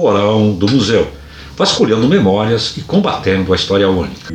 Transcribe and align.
porão 0.00 0.52
do 0.54 0.66
museu, 0.66 1.06
vasculhando 1.54 2.08
memórias 2.08 2.74
e 2.78 2.80
combatendo 2.80 3.52
a 3.52 3.56
história 3.56 3.86
única. 3.86 4.32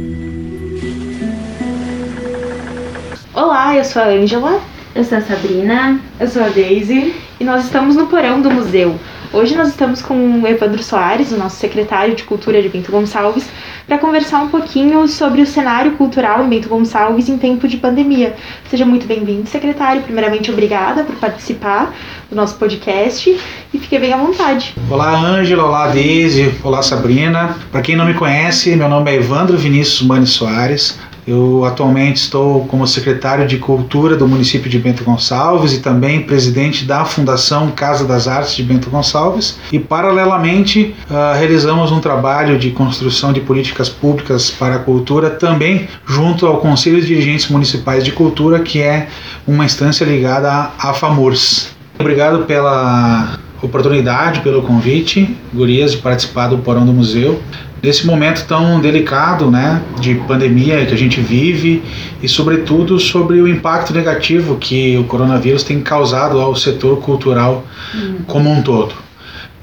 Olá, 3.33 3.75
eu 3.75 3.83
sou 3.83 3.99
a 4.03 4.05
Ângela. 4.05 4.61
Eu 4.93 5.03
sou 5.03 5.17
a 5.17 5.21
Sabrina. 5.21 5.99
Eu 6.19 6.27
sou 6.27 6.43
a 6.43 6.49
Daisy. 6.49 7.15
E 7.39 7.43
nós 7.43 7.65
estamos 7.65 7.95
no 7.95 8.05
porão 8.05 8.43
do 8.43 8.51
museu. 8.51 8.99
Hoje 9.33 9.55
nós 9.55 9.69
estamos 9.69 10.03
com 10.03 10.39
o 10.39 10.47
Evandro 10.47 10.83
Soares, 10.83 11.31
o 11.31 11.37
nosso 11.37 11.55
secretário 11.55 12.15
de 12.15 12.23
Cultura 12.23 12.61
de 12.61 12.69
Bento 12.69 12.91
Gonçalves, 12.91 13.49
para 13.87 13.97
conversar 13.97 14.43
um 14.43 14.49
pouquinho 14.49 15.07
sobre 15.07 15.41
o 15.41 15.45
cenário 15.45 15.93
cultural 15.93 16.43
em 16.43 16.49
Bento 16.49 16.67
Gonçalves 16.67 17.29
em 17.29 17.37
tempo 17.37 17.67
de 17.67 17.77
pandemia. 17.77 18.35
Seja 18.69 18.85
muito 18.85 19.05
bem-vindo, 19.05 19.47
secretário. 19.47 20.01
Primeiramente, 20.01 20.51
obrigada 20.51 21.03
por 21.03 21.15
participar 21.15 21.93
do 22.29 22.35
nosso 22.35 22.55
podcast 22.55 23.29
e 23.73 23.77
fique 23.77 23.99
bem 23.99 24.13
à 24.13 24.17
vontade. 24.17 24.73
Olá, 24.89 25.15
Ângela. 25.15 25.65
Olá, 25.65 25.87
Deise. 25.87 26.53
Olá, 26.63 26.81
Sabrina. 26.81 27.57
Para 27.71 27.81
quem 27.81 27.95
não 27.95 28.05
me 28.05 28.13
conhece, 28.13 28.75
meu 28.75 28.89
nome 28.89 29.11
é 29.11 29.15
Evandro 29.15 29.57
Vinícius 29.57 30.01
Mani 30.01 30.25
Soares. 30.25 30.97
Eu 31.27 31.65
atualmente 31.65 32.17
estou 32.17 32.65
como 32.65 32.85
secretário 32.85 33.47
de 33.47 33.57
Cultura 33.57 34.15
do 34.15 34.27
município 34.27 34.69
de 34.69 34.77
Bento 34.77 35.03
Gonçalves 35.03 35.73
e 35.73 35.79
também 35.79 36.21
presidente 36.21 36.85
da 36.85 37.03
Fundação 37.03 37.71
Casa 37.71 38.05
das 38.05 38.27
Artes 38.27 38.55
de 38.55 38.61
Bento 38.61 38.91
Gonçalves. 38.91 39.57
E, 39.71 39.79
paralelamente, 39.79 40.95
uh, 41.09 41.37
realizamos 41.37 41.91
um 41.91 41.99
trabalho 41.99 42.59
de 42.59 42.69
construção 42.71 43.33
de 43.33 43.41
políticas 43.41 43.89
públicas 43.89 44.51
para 44.51 44.75
a 44.75 44.79
cultura 44.79 45.31
também 45.31 45.87
junto 46.05 46.45
ao 46.45 46.57
Conselho 46.57 47.01
de 47.01 47.07
Dirigentes 47.07 47.47
Municipais 47.49 48.03
de 48.03 48.11
Cultura, 48.11 48.59
que 48.59 48.79
é 48.79 49.07
uma 49.47 49.65
instância 49.65 50.05
ligada 50.05 50.71
à 50.77 50.93
FAMURS. 50.93 51.69
Obrigado 51.97 52.45
pela 52.45 53.39
oportunidade, 53.61 54.41
pelo 54.41 54.61
convite, 54.61 55.35
Gurias, 55.51 55.93
de 55.93 55.97
participar 55.97 56.49
do 56.49 56.59
Porão 56.59 56.85
do 56.85 56.93
Museu 56.93 57.41
nesse 57.85 58.05
momento 58.05 58.45
tão 58.47 58.81
delicado, 58.81 59.49
né, 59.51 59.81
de 59.99 60.15
pandemia 60.15 60.85
que 60.85 60.93
a 60.93 60.97
gente 60.97 61.21
vive 61.21 61.83
e 62.21 62.27
sobretudo 62.27 62.99
sobre 62.99 63.39
o 63.39 63.47
impacto 63.47 63.93
negativo 63.93 64.57
que 64.57 64.97
o 64.97 65.03
coronavírus 65.03 65.63
tem 65.63 65.79
causado 65.81 66.41
ao 66.41 66.55
setor 66.55 66.99
cultural 66.99 67.63
hum. 67.93 68.17
como 68.25 68.51
um 68.51 68.61
todo. 68.61 68.95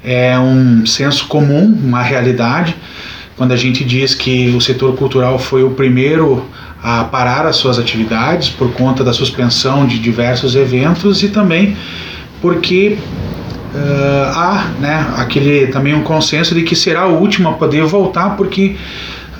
É 0.01 0.39
um 0.39 0.85
senso 0.85 1.27
comum, 1.27 1.65
uma 1.83 2.01
realidade, 2.01 2.75
quando 3.35 3.51
a 3.51 3.57
gente 3.57 3.83
diz 3.83 4.15
que 4.15 4.49
o 4.55 4.61
setor 4.61 4.95
cultural 4.95 5.37
foi 5.37 5.63
o 5.63 5.71
primeiro 5.71 6.45
a 6.81 7.03
parar 7.03 7.45
as 7.45 7.57
suas 7.57 7.77
atividades 7.77 8.49
por 8.49 8.71
conta 8.71 9.03
da 9.03 9.11
suspensão 9.13 9.85
de 9.85 9.99
diversos 9.99 10.55
eventos 10.55 11.23
e 11.23 11.29
também 11.29 11.75
porque 12.41 12.97
uh, 13.73 14.31
há 14.35 14.71
né, 14.79 15.13
aquele 15.17 15.67
também 15.67 15.93
um 15.93 16.03
consenso 16.03 16.53
de 16.53 16.63
que 16.63 16.75
será 16.75 17.07
o 17.07 17.19
último 17.19 17.49
a 17.49 17.53
poder 17.53 17.83
voltar, 17.83 18.35
porque 18.37 18.75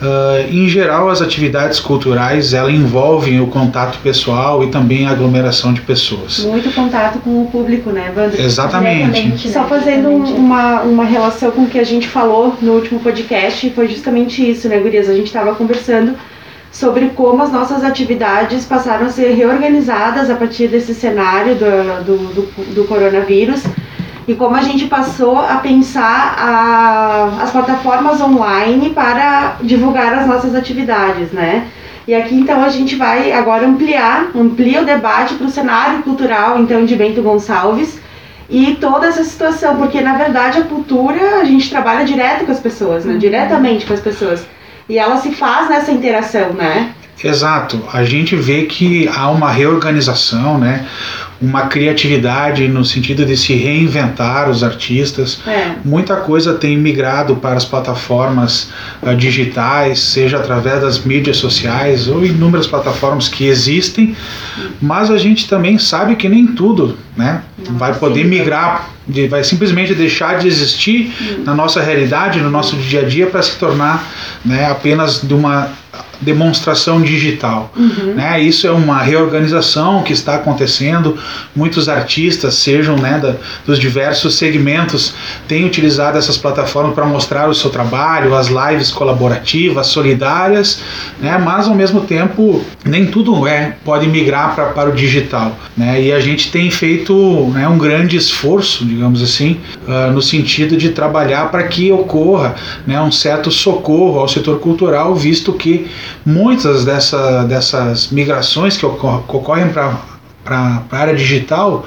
Uh, 0.03 0.51
em 0.51 0.67
geral, 0.67 1.09
as 1.09 1.21
atividades 1.21 1.79
culturais 1.79 2.53
ela 2.53 2.69
envolvem 2.69 3.39
o 3.39 3.47
contato 3.47 3.99
pessoal 3.99 4.61
e 4.61 4.67
também 4.67 5.07
a 5.07 5.11
aglomeração 5.11 5.71
de 5.71 5.79
pessoas. 5.79 6.39
Muito 6.39 6.69
contato 6.75 7.19
com 7.19 7.43
o 7.43 7.47
público, 7.49 7.89
né, 7.89 8.11
Wander? 8.13 8.37
Exatamente. 8.37 9.27
Né? 9.29 9.37
Só 9.37 9.63
fazendo 9.63 10.09
uma, 10.09 10.81
uma 10.81 11.05
relação 11.05 11.51
com 11.51 11.61
o 11.61 11.69
que 11.69 11.79
a 11.79 11.85
gente 11.85 12.05
falou 12.05 12.57
no 12.61 12.73
último 12.73 12.99
podcast, 12.99 13.69
foi 13.69 13.87
justamente 13.87 14.49
isso, 14.49 14.67
né, 14.67 14.77
Gurias? 14.77 15.07
A 15.07 15.15
gente 15.15 15.27
estava 15.27 15.55
conversando 15.55 16.15
sobre 16.69 17.11
como 17.15 17.41
as 17.41 17.53
nossas 17.53 17.81
atividades 17.81 18.65
passaram 18.65 19.05
a 19.05 19.09
ser 19.09 19.33
reorganizadas 19.35 20.29
a 20.29 20.35
partir 20.35 20.67
desse 20.67 20.93
cenário 20.93 21.55
do, 21.55 22.03
do, 22.03 22.17
do, 22.33 22.73
do 22.73 22.83
coronavírus 22.83 23.63
e 24.27 24.33
como 24.35 24.55
a 24.55 24.61
gente 24.61 24.85
passou 24.85 25.39
a 25.39 25.55
pensar 25.57 26.35
a, 26.37 27.43
as 27.43 27.51
plataformas 27.51 28.21
online 28.21 28.91
para 28.91 29.57
divulgar 29.61 30.13
as 30.13 30.27
nossas 30.27 30.55
atividades, 30.55 31.31
né? 31.31 31.67
E 32.07 32.13
aqui 32.13 32.35
então 32.35 32.63
a 32.63 32.69
gente 32.69 32.95
vai 32.95 33.31
agora 33.31 33.65
ampliar, 33.65 34.27
amplia 34.35 34.81
o 34.81 34.85
debate 34.85 35.35
para 35.35 35.47
o 35.47 35.49
cenário 35.49 36.03
cultural 36.03 36.59
então 36.59 36.85
de 36.85 36.95
Bento 36.95 37.21
Gonçalves 37.21 37.99
e 38.49 38.75
toda 38.75 39.07
essa 39.07 39.23
situação, 39.23 39.77
porque 39.77 40.01
na 40.01 40.15
verdade 40.15 40.59
a 40.59 40.63
cultura 40.63 41.39
a 41.39 41.45
gente 41.45 41.69
trabalha 41.69 42.05
direto 42.05 42.45
com 42.45 42.51
as 42.51 42.59
pessoas, 42.59 43.05
né? 43.05 43.13
Uhum. 43.13 43.19
Diretamente 43.19 43.85
com 43.85 43.93
as 43.93 44.01
pessoas. 44.01 44.45
E 44.87 44.97
ela 44.97 45.17
se 45.17 45.31
faz 45.31 45.69
nessa 45.69 45.91
interação, 45.91 46.49
né? 46.53 46.93
Exato. 47.21 47.81
A 47.91 48.03
gente 48.03 48.35
vê 48.35 48.63
que 48.63 49.07
há 49.07 49.29
uma 49.29 49.51
reorganização, 49.51 50.57
né? 50.57 50.85
uma 51.43 51.63
criatividade 51.63 52.69
no 52.69 52.85
sentido 52.85 53.25
de 53.25 53.35
se 53.35 53.53
reinventar 53.53 54.49
os 54.49 54.63
artistas. 54.63 55.39
É. 55.45 55.73
Muita 55.83 56.15
coisa 56.15 56.53
tem 56.53 56.77
migrado 56.77 57.35
para 57.35 57.55
as 57.55 57.65
plataformas 57.65 58.69
uh, 59.01 59.13
digitais, 59.13 59.99
seja 59.99 60.37
através 60.37 60.81
das 60.81 60.99
mídias 61.03 61.37
sociais 61.37 62.07
ou 62.07 62.25
inúmeras 62.25 62.65
plataformas 62.65 63.27
que 63.27 63.45
existem, 63.45 64.15
mas 64.81 65.11
a 65.11 65.17
gente 65.17 65.47
também 65.49 65.77
sabe 65.77 66.15
que 66.15 66.29
nem 66.29 66.47
tudo 66.47 66.97
né, 67.17 67.43
Não, 67.67 67.77
vai 67.77 67.93
poder 67.93 68.23
migrar, 68.23 68.89
de, 69.05 69.27
vai 69.27 69.43
simplesmente 69.43 69.93
deixar 69.93 70.39
de 70.39 70.47
existir 70.47 71.13
hum. 71.21 71.43
na 71.43 71.53
nossa 71.53 71.81
realidade, 71.81 72.39
no 72.39 72.49
nosso 72.49 72.77
dia 72.77 73.01
a 73.01 73.03
dia, 73.03 73.27
para 73.27 73.41
se 73.41 73.57
tornar 73.57 74.07
né, 74.45 74.65
apenas 74.71 75.21
de 75.21 75.33
uma 75.33 75.69
demonstração 76.23 77.01
digital. 77.01 77.71
Uhum. 77.75 78.13
Né? 78.15 78.41
Isso 78.41 78.65
é 78.65 78.71
uma 78.71 79.01
reorganização 79.01 80.03
que 80.03 80.13
está 80.13 80.35
acontecendo. 80.35 81.17
Muitos 81.55 81.89
artistas, 81.89 82.55
sejam 82.55 82.95
né, 82.97 83.19
da, 83.19 83.35
dos 83.65 83.79
diversos 83.79 84.35
segmentos, 84.35 85.13
têm 85.47 85.65
utilizado 85.65 86.17
essas 86.17 86.37
plataformas 86.37 86.95
para 86.95 87.05
mostrar 87.05 87.49
o 87.49 87.53
seu 87.53 87.69
trabalho, 87.69 88.35
as 88.35 88.47
lives 88.47 88.91
colaborativas, 88.91 89.87
solidárias, 89.87 90.81
né? 91.19 91.37
mas 91.37 91.67
ao 91.67 91.75
mesmo 91.75 92.01
tempo 92.01 92.63
nem 92.85 93.05
tudo 93.05 93.47
é 93.47 93.75
pode 93.83 94.07
migrar 94.07 94.55
pra, 94.55 94.65
para 94.67 94.89
o 94.89 94.93
digital. 94.93 95.57
Né? 95.75 96.03
E 96.03 96.13
a 96.13 96.19
gente 96.19 96.51
tem 96.51 96.69
feito 96.71 97.13
né, 97.53 97.67
um 97.67 97.77
grande 97.77 98.15
esforço, 98.15 98.85
digamos 98.85 99.21
assim, 99.21 99.59
uh, 99.87 100.11
no 100.11 100.21
sentido 100.21 100.77
de 100.77 100.89
trabalhar 100.89 101.49
para 101.51 101.63
que 101.63 101.91
ocorra 101.91 102.55
né, 102.85 102.99
um 103.01 103.11
certo 103.11 103.51
socorro 103.51 104.19
ao 104.19 104.27
setor 104.27 104.59
cultural, 104.59 105.15
visto 105.15 105.53
que 105.53 105.87
muitas 106.25 106.85
dessa, 106.85 107.43
dessas 107.43 108.09
migrações 108.09 108.77
que 108.77 108.85
ocorrem 108.85 109.69
para 109.69 110.81
a 110.91 110.97
área 110.97 111.15
digital 111.15 111.85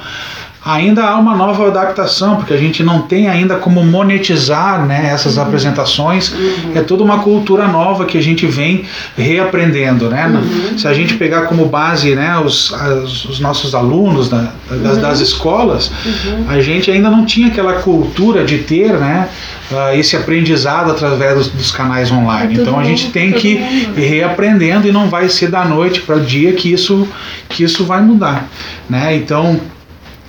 ainda 0.67 1.05
há 1.05 1.17
uma 1.17 1.37
nova 1.37 1.69
adaptação, 1.69 2.37
porque 2.37 2.53
a 2.53 2.57
gente 2.57 2.83
não 2.83 3.03
tem 3.03 3.29
ainda 3.29 3.55
como 3.55 3.85
monetizar 3.85 4.85
né, 4.85 5.11
essas 5.13 5.37
uhum. 5.37 5.45
apresentações. 5.45 6.33
Uhum. 6.33 6.73
É 6.75 6.81
toda 6.81 7.05
uma 7.05 7.21
cultura 7.21 7.69
nova 7.69 8.05
que 8.05 8.19
a 8.19 8.21
gente 8.21 8.47
vem 8.47 8.85
reaprendendo. 9.17 10.11
Né? 10.11 10.27
Uhum. 10.27 10.77
Se 10.77 10.89
a 10.89 10.93
gente 10.93 11.15
pegar 11.15 11.43
como 11.43 11.67
base 11.67 12.17
né, 12.17 12.37
os, 12.45 12.75
as, 12.75 13.25
os 13.27 13.39
nossos 13.39 13.77
alunos 13.77 14.29
da, 14.29 14.51
das, 14.69 14.99
das, 14.99 15.19
uhum. 15.19 15.25
escolas, 15.25 15.93
uhum. 16.05 16.47
a 16.49 16.61
gente 16.61 16.91
ainda 16.91 17.09
não 17.09 17.25
tinha 17.25 17.47
aquela 17.47 17.75
cultura 17.75 18.45
de 18.45 18.59
ter 18.59 18.93
né, 18.95 19.29
uh, 19.71 19.97
esse 19.97 20.17
aprendizado 20.17 20.91
através 20.91 21.35
dos, 21.37 21.49
dos 21.49 21.71
canais 21.71 22.11
online. 22.11 22.59
É 22.59 22.63
então 22.63 22.77
a 22.77 22.83
gente 22.83 23.13
tem 23.13 23.31
que 23.31 23.61
ir 23.97 24.01
reaprendendo 24.01 24.89
e 24.89 24.91
não 24.91 25.09
vai 25.09 25.29
ser 25.29 25.49
da 25.49 25.65
noite 25.65 26.01
para 26.01 26.17
o 26.17 26.21
dia 26.21 26.53
que 26.55 26.73
isso, 26.73 27.07
que 27.49 27.63
isso 27.63 27.85
vai 27.85 28.03
mudar. 28.03 28.49
Né? 28.91 29.15
Então 29.15 29.61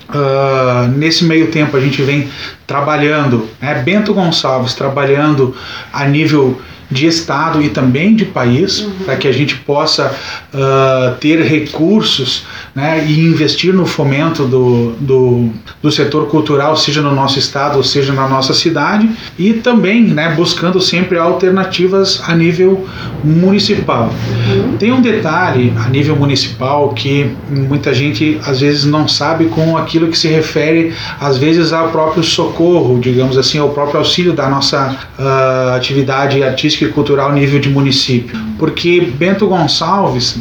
Uh, 0.08 0.88
nesse 0.96 1.24
meio 1.24 1.48
tempo 1.48 1.76
a 1.76 1.80
gente 1.80 2.00
vem 2.00 2.30
trabalhando, 2.66 3.46
né, 3.60 3.74
Bento 3.82 4.14
Gonçalves 4.14 4.72
trabalhando 4.72 5.54
a 5.92 6.06
nível 6.06 6.58
de 6.90 7.06
Estado 7.06 7.62
e 7.62 7.68
também 7.68 8.14
de 8.14 8.24
país, 8.24 8.80
uhum. 8.80 8.90
para 9.04 9.16
que 9.16 9.28
a 9.28 9.32
gente 9.32 9.56
possa 9.56 10.14
uh, 10.54 11.14
ter 11.20 11.42
recursos 11.42 12.46
né, 12.74 13.04
e 13.06 13.20
investir 13.20 13.74
no 13.74 13.84
fomento 13.84 14.44
do, 14.44 14.92
do, 15.00 15.50
do, 15.82 15.92
setor 15.92 16.28
cultural, 16.28 16.76
seja 16.76 17.02
no 17.02 17.14
nosso 17.14 17.38
Estado, 17.38 17.76
ou 17.76 17.82
seja 17.82 18.12
na 18.12 18.26
nossa 18.28 18.54
cidade, 18.54 19.08
e 19.38 19.52
também 19.52 20.02
né, 20.02 20.32
buscando 20.34 20.80
sempre 20.80 21.18
alternativas 21.18 22.22
a 22.26 22.34
nível 22.34 22.86
municipal. 23.22 24.10
Uhum. 24.30 24.76
Tem 24.78 24.92
um 24.92 25.02
detalhe 25.02 25.72
a 25.76 25.88
nível 25.88 26.16
municipal 26.16 26.90
que 26.90 27.30
muita 27.50 27.92
gente 27.92 28.40
às 28.46 28.60
vezes 28.60 28.84
não 28.84 29.06
sabe 29.06 29.46
com 29.46 29.76
aquilo 29.76 30.08
que 30.08 30.16
se 30.16 30.28
refere, 30.28 30.94
às 31.20 31.36
vezes, 31.36 31.72
ao 31.72 31.88
próprio 31.90 32.22
socorro, 32.22 32.98
digamos 32.98 33.36
assim, 33.36 33.58
ao 33.58 33.70
próprio 33.70 33.98
auxílio 33.98 34.32
da 34.32 34.48
nossa 34.48 34.96
uh, 35.18 35.74
atividade 35.74 36.42
artística 36.42 36.77
e 36.84 36.88
cultural 36.88 37.32
nível 37.32 37.60
de 37.60 37.68
município. 37.68 38.38
Porque 38.58 39.00
Bento 39.00 39.46
Gonçalves, 39.46 40.36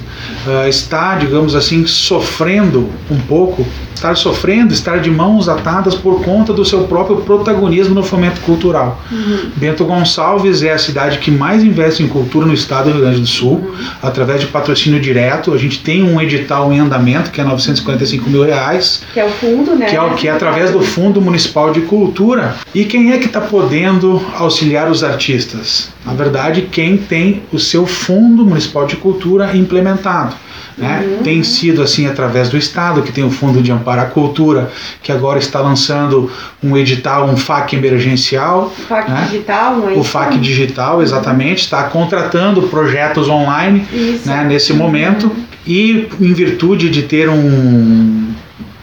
uh, 0.45 0.67
está, 0.67 1.15
digamos 1.15 1.55
assim, 1.55 1.85
sofrendo 1.85 2.89
um 3.09 3.19
pouco, 3.19 3.65
estar 3.97 4.15
sofrendo, 4.15 4.73
estar 4.73 4.99
de 4.99 5.09
mãos 5.09 5.49
atadas 5.49 5.95
por 5.95 6.23
conta 6.23 6.53
do 6.53 6.63
seu 6.63 6.83
próprio 6.83 7.17
protagonismo 7.17 7.93
no 7.93 8.03
fomento 8.03 8.39
cultural. 8.41 9.01
Uhum. 9.11 9.49
Bento 9.55 9.83
Gonçalves 9.83 10.63
é 10.63 10.71
a 10.71 10.77
cidade 10.77 11.17
que 11.17 11.31
mais 11.31 11.63
investe 11.63 12.03
em 12.03 12.07
cultura 12.07 12.45
no 12.45 12.53
estado 12.53 12.85
do 12.85 12.91
Rio 12.91 13.01
Grande 13.01 13.21
do 13.21 13.27
Sul, 13.27 13.53
uhum. 13.53 13.75
através 14.01 14.39
de 14.39 14.47
patrocínio 14.47 14.99
direto. 14.99 15.53
A 15.53 15.57
gente 15.57 15.79
tem 15.79 16.03
um 16.03 16.21
edital 16.21 16.71
em 16.71 16.79
andamento 16.79 17.31
que 17.31 17.41
é 17.41 17.43
945 17.43 18.29
mil 18.29 18.43
reais. 18.43 19.03
Que 19.13 19.19
é 19.19 19.25
o 19.25 19.29
fundo, 19.29 19.75
né? 19.75 19.87
Que 19.87 19.95
é, 19.95 20.09
que 20.15 20.27
é 20.27 20.31
através 20.31 20.71
do 20.71 20.81
Fundo 20.81 21.21
Municipal 21.21 21.71
de 21.71 21.81
Cultura. 21.81 22.55
E 22.73 22.85
quem 22.85 23.11
é 23.11 23.17
que 23.17 23.25
está 23.25 23.41
podendo 23.41 24.23
auxiliar 24.35 24.89
os 24.89 25.03
artistas? 25.03 25.89
Na 26.05 26.13
verdade, 26.13 26.67
quem 26.71 26.97
tem 26.97 27.41
o 27.51 27.59
seu 27.59 27.85
Fundo 27.85 28.45
Municipal 28.45 28.85
de 28.85 28.95
Cultura 28.95 29.55
implementado. 29.55 30.35
Né? 30.77 31.03
Uhum. 31.03 31.23
Tem 31.23 31.43
sido 31.43 31.81
assim 31.81 32.05
através 32.05 32.49
do 32.49 32.57
Estado, 32.57 33.01
que 33.01 33.11
tem 33.11 33.23
o 33.23 33.31
Fundo 33.31 33.61
de 33.61 33.71
Amparo 33.71 34.01
à 34.01 34.05
Cultura, 34.05 34.71
que 35.01 35.11
agora 35.11 35.39
está 35.39 35.59
lançando 35.59 36.31
um 36.63 36.77
edital, 36.77 37.27
um 37.27 37.35
FAC 37.35 37.73
emergencial. 37.73 38.71
O 38.77 38.81
FAC 38.83 39.09
né? 39.09 39.27
digital, 39.29 39.77
não 39.77 39.89
é 39.89 39.93
O 39.93 40.03
FAC 40.03 40.37
digital, 40.37 41.01
exatamente, 41.01 41.61
está 41.61 41.83
contratando 41.85 42.61
projetos 42.63 43.27
online 43.27 43.87
né, 44.25 44.45
nesse 44.47 44.71
momento. 44.73 45.31
E 45.65 46.07
em 46.21 46.31
virtude 46.31 46.89
de 46.89 47.03
ter 47.03 47.27
um 47.27 48.26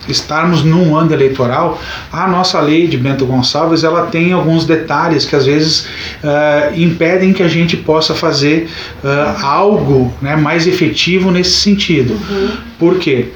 estarmos 0.09 0.63
num 0.63 0.97
ano 0.97 1.13
eleitoral, 1.13 1.81
a 2.13 2.27
nossa 2.27 2.61
lei 2.61 2.87
de 2.87 2.97
Bento 2.97 3.27
Gonçalves 3.27 3.85
ela 3.85 4.07
tem 4.07 4.33
alguns 4.33 4.65
detalhes 4.65 5.25
que 5.25 5.35
às 5.35 5.47
vezes 5.47 5.87
uh, 6.23 6.79
impedem 6.79 7.33
que 7.33 7.43
a 7.43 7.49
gente 7.49 7.77
possa 7.77 8.15
fazer 8.15 8.69
uh, 9.03 9.45
algo 9.45 10.13
né, 10.21 10.37
mais 10.37 10.67
efetivo 10.67 11.31
nesse 11.31 11.53
sentido. 11.53 12.15
Uhum. 12.15 12.51
Por 12.79 12.99
quê? 12.99 13.29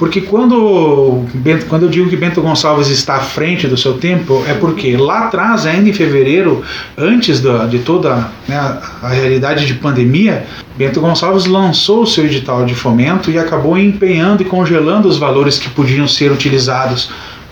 Porque 0.00 0.22
quando, 0.22 1.26
quando 1.68 1.82
eu 1.82 1.90
digo 1.90 2.08
que 2.08 2.16
Bento 2.16 2.40
Gonçalves 2.40 2.88
está 2.88 3.16
à 3.16 3.20
frente 3.20 3.68
do 3.68 3.76
seu 3.76 3.98
tempo, 3.98 4.42
é 4.48 4.54
porque 4.54 4.96
lá 4.96 5.26
atrás, 5.26 5.66
ainda 5.66 5.90
em 5.90 5.92
fevereiro, 5.92 6.62
antes 6.96 7.38
da, 7.38 7.66
de 7.66 7.80
toda 7.80 8.30
né, 8.48 8.56
a 9.02 9.08
realidade 9.08 9.66
de 9.66 9.74
pandemia, 9.74 10.46
Bento 10.74 11.02
Gonçalves 11.02 11.44
lançou 11.44 12.04
o 12.04 12.06
seu 12.06 12.24
edital 12.24 12.64
de 12.64 12.74
fomento 12.74 13.30
e 13.30 13.38
acabou 13.38 13.76
empenhando 13.76 14.40
e 14.42 14.46
congelando 14.46 15.06
os 15.06 15.18
valores 15.18 15.58
que 15.58 15.68
podiam 15.68 16.08
ser 16.08 16.32
utilizados 16.32 17.10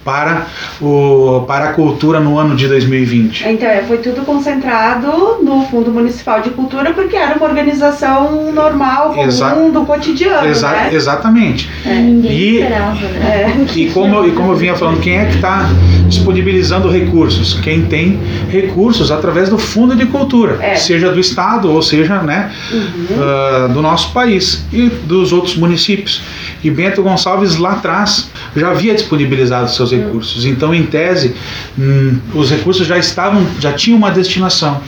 para, 0.08 0.46
o, 0.81 1.44
para 1.46 1.66
a 1.66 1.72
cultura 1.75 2.19
no 2.19 2.38
ano 2.38 2.56
de 2.56 2.66
2020. 2.66 3.46
Então, 3.46 3.69
é, 3.69 3.82
foi 3.82 3.99
tudo 3.99 4.25
concentrado 4.25 5.06
no 5.43 5.66
Fundo 5.66 5.90
Municipal 5.90 6.40
de 6.40 6.49
Cultura, 6.49 6.94
porque 6.94 7.14
era 7.14 7.37
uma 7.37 7.44
organização 7.44 8.50
normal, 8.50 9.10
comum, 9.10 9.26
Exa 9.26 9.55
do 9.70 9.84
cotidiano. 9.84 10.49
Exa 10.49 10.70
né? 10.70 10.88
Exatamente. 10.94 11.69
É. 11.84 11.94
Ninguém 11.96 12.32
e, 12.32 12.55
esperava, 12.55 12.94
né? 12.94 13.55
É. 13.75 13.78
E, 13.78 13.90
como, 13.90 14.26
e 14.26 14.32
como 14.32 14.52
eu 14.52 14.56
vinha 14.56 14.75
falando, 14.75 14.99
quem 15.00 15.19
é 15.19 15.26
que 15.26 15.34
está 15.34 15.69
disponibilizando 16.06 16.90
recursos? 16.90 17.61
Quem 17.61 17.84
tem 17.84 18.19
recursos 18.49 19.11
através 19.11 19.50
do 19.50 19.58
Fundo 19.58 19.94
de 19.94 20.06
Cultura, 20.06 20.56
é. 20.62 20.75
seja 20.75 21.12
do 21.12 21.20
Estado 21.20 21.70
ou 21.70 21.82
seja 21.82 22.22
né, 22.22 22.50
uhum. 22.72 23.66
uh, 23.66 23.69
do 23.75 23.82
nosso 23.82 24.11
país 24.14 24.64
e 24.72 24.88
dos 24.88 25.34
outros 25.34 25.54
municípios. 25.54 26.22
E 26.64 26.70
Bento 26.70 27.02
Gonçalves 27.02 27.56
lá 27.56 27.72
atrás 27.72 28.31
já 28.56 28.70
havia 28.70 28.94
disponibilizado 28.94 29.70
seus 29.70 29.90
recursos. 29.90 29.97
Então, 30.44 30.74
em 30.74 30.84
tese, 30.84 31.34
hum, 31.78 32.18
os 32.34 32.50
recursos 32.50 32.86
já 32.86 32.98
estavam, 32.98 33.46
já 33.60 33.72
tinham 33.72 33.98
uma 33.98 34.10
destinação. 34.10 34.80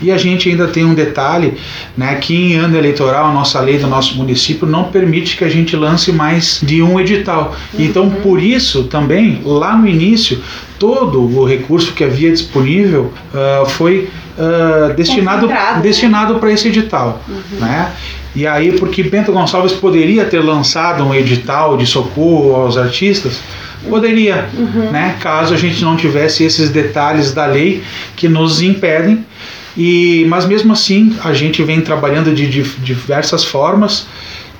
E 0.00 0.10
a 0.10 0.18
gente 0.18 0.48
ainda 0.48 0.66
tem 0.66 0.84
um 0.84 0.94
detalhe, 0.94 1.54
né, 1.96 2.16
que 2.16 2.34
em 2.34 2.56
ano 2.56 2.76
eleitoral 2.76 3.26
a 3.26 3.32
nossa 3.32 3.60
lei 3.60 3.78
do 3.78 3.86
nosso 3.86 4.16
município 4.16 4.66
não 4.66 4.84
permite 4.84 5.36
que 5.36 5.44
a 5.44 5.48
gente 5.48 5.76
lance 5.76 6.10
mais 6.10 6.60
de 6.62 6.82
um 6.82 6.98
edital. 6.98 7.54
Então, 7.78 8.10
por 8.10 8.42
isso 8.42 8.84
também, 8.84 9.40
lá 9.44 9.76
no 9.76 9.86
início, 9.86 10.42
todo 10.78 11.22
o 11.22 11.44
recurso 11.44 11.92
que 11.92 12.02
havia 12.02 12.32
disponível 12.32 13.12
uh, 13.32 13.64
foi 13.66 14.08
uh, 14.36 14.92
destinado 14.94 15.46
né? 15.46 15.80
destinado 15.80 16.34
para 16.40 16.52
esse 16.52 16.66
edital, 16.66 17.22
uhum. 17.28 17.60
né? 17.60 17.92
E 18.34 18.46
aí, 18.46 18.72
porque 18.72 19.02
Bento 19.02 19.30
Gonçalves 19.30 19.72
poderia 19.72 20.24
ter 20.24 20.40
lançado 20.40 21.04
um 21.04 21.14
edital 21.14 21.76
de 21.76 21.86
socorro 21.86 22.56
aos 22.56 22.76
artistas, 22.78 23.40
Poderia, 23.88 24.48
uhum. 24.56 24.90
né? 24.90 25.16
Caso 25.20 25.54
a 25.54 25.56
gente 25.56 25.82
não 25.82 25.96
tivesse 25.96 26.44
esses 26.44 26.70
detalhes 26.70 27.32
da 27.32 27.46
lei 27.46 27.82
que 28.16 28.28
nos 28.28 28.62
impedem. 28.62 29.24
E, 29.76 30.24
mas 30.28 30.44
mesmo 30.44 30.72
assim, 30.72 31.16
a 31.24 31.32
gente 31.32 31.62
vem 31.62 31.80
trabalhando 31.80 32.34
de, 32.34 32.46
diversas 32.46 33.44
formas 33.44 34.06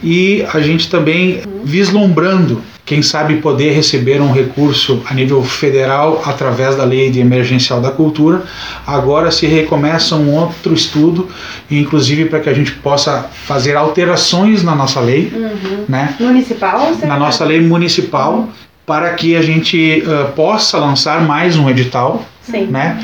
e 0.03 0.45
a 0.53 0.61
gente 0.61 0.89
também 0.89 1.43
vislumbrando, 1.63 2.63
quem 2.85 3.03
sabe, 3.03 3.37
poder 3.37 3.73
receber 3.73 4.21
um 4.21 4.33
recurso 4.33 5.03
a 5.09 5.15
nível 5.15 5.43
federal 5.45 6.21
através 6.27 6.75
da 6.75 6.83
Lei 6.83 7.11
de 7.11 7.21
Emergencial 7.21 7.81
da 7.81 7.91
Cultura. 7.91 8.43
Agora 8.85 9.31
se 9.31 9.47
recomeça 9.47 10.17
um 10.17 10.35
outro 10.35 10.75
estudo, 10.75 11.29
inclusive 11.71 12.25
para 12.25 12.41
que 12.41 12.49
a 12.49 12.55
gente 12.55 12.73
possa 12.73 13.31
fazer 13.45 13.77
alterações 13.77 14.65
na 14.65 14.75
nossa 14.75 14.99
lei, 14.99 15.33
uhum. 15.33 15.85
né? 15.89 16.17
Municipal? 16.19 16.91
Na 17.07 17.17
nossa 17.17 17.45
lei 17.45 17.61
municipal 17.61 18.49
para 18.87 19.11
que 19.15 19.37
a 19.37 19.43
gente 19.43 20.03
uh, 20.07 20.33
possa 20.33 20.79
lançar 20.79 21.23
mais 21.23 21.57
um 21.57 21.69
edital, 21.69 22.25
Sim. 22.43 22.67
né? 22.67 23.03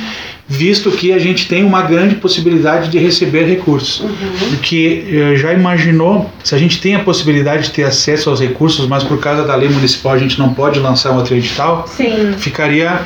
Visto 0.51 0.91
que 0.91 1.13
a 1.13 1.19
gente 1.19 1.47
tem 1.47 1.63
uma 1.63 1.83
grande 1.83 2.15
possibilidade 2.15 2.89
de 2.89 2.99
receber 2.99 3.45
recursos. 3.45 4.01
Uhum. 4.01 4.49
Porque 4.49 5.05
uh, 5.07 5.37
já 5.37 5.53
imaginou, 5.53 6.31
se 6.43 6.55
a 6.55 6.59
gente 6.59 6.81
tem 6.81 6.95
a 6.95 7.01
possibilidade 7.01 7.65
de 7.65 7.71
ter 7.71 7.85
acesso 7.85 8.31
aos 8.31 8.41
recursos, 8.41 8.87
mas 8.87 9.05
por 9.05 9.21
causa 9.21 9.45
da 9.45 9.55
lei 9.55 9.69
municipal 9.69 10.13
a 10.13 10.19
gente 10.19 10.39
não 10.39 10.55
pode 10.55 10.81
lançar 10.81 11.13
um 11.13 11.17
outro 11.17 11.35
edital, 11.35 11.87
Sim. 11.87 12.33
ficaria 12.39 13.03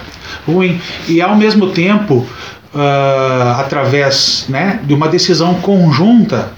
ruim. 0.47 0.81
E 1.09 1.21
ao 1.21 1.37
mesmo 1.37 1.71
tempo, 1.71 2.27
uh, 2.75 3.59
através 3.59 4.47
né, 4.49 4.81
de 4.85 4.95
uma 4.95 5.09
decisão 5.09 5.55
conjunta 5.55 6.53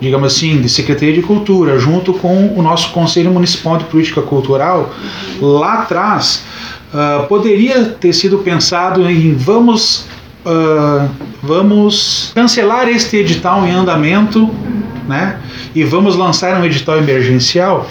digamos 0.00 0.32
assim, 0.32 0.60
de 0.60 0.68
Secretaria 0.68 1.14
de 1.14 1.22
Cultura, 1.22 1.78
junto 1.78 2.12
com 2.12 2.54
o 2.56 2.62
nosso 2.62 2.90
Conselho 2.90 3.30
Municipal 3.30 3.78
de 3.78 3.84
Política 3.84 4.22
Cultural, 4.22 4.94
lá 5.40 5.82
atrás, 5.82 6.44
uh, 6.92 7.26
poderia 7.26 7.84
ter 7.84 8.12
sido 8.12 8.38
pensado 8.38 9.08
em 9.10 9.34
vamos, 9.34 10.06
uh, 10.46 11.08
vamos 11.42 12.30
cancelar 12.34 12.88
este 12.88 13.16
edital 13.16 13.66
em 13.66 13.72
andamento, 13.72 14.48
né? 15.08 15.38
E 15.74 15.82
vamos 15.84 16.16
lançar 16.16 16.60
um 16.60 16.64
edital 16.64 16.98
emergencial, 16.98 17.88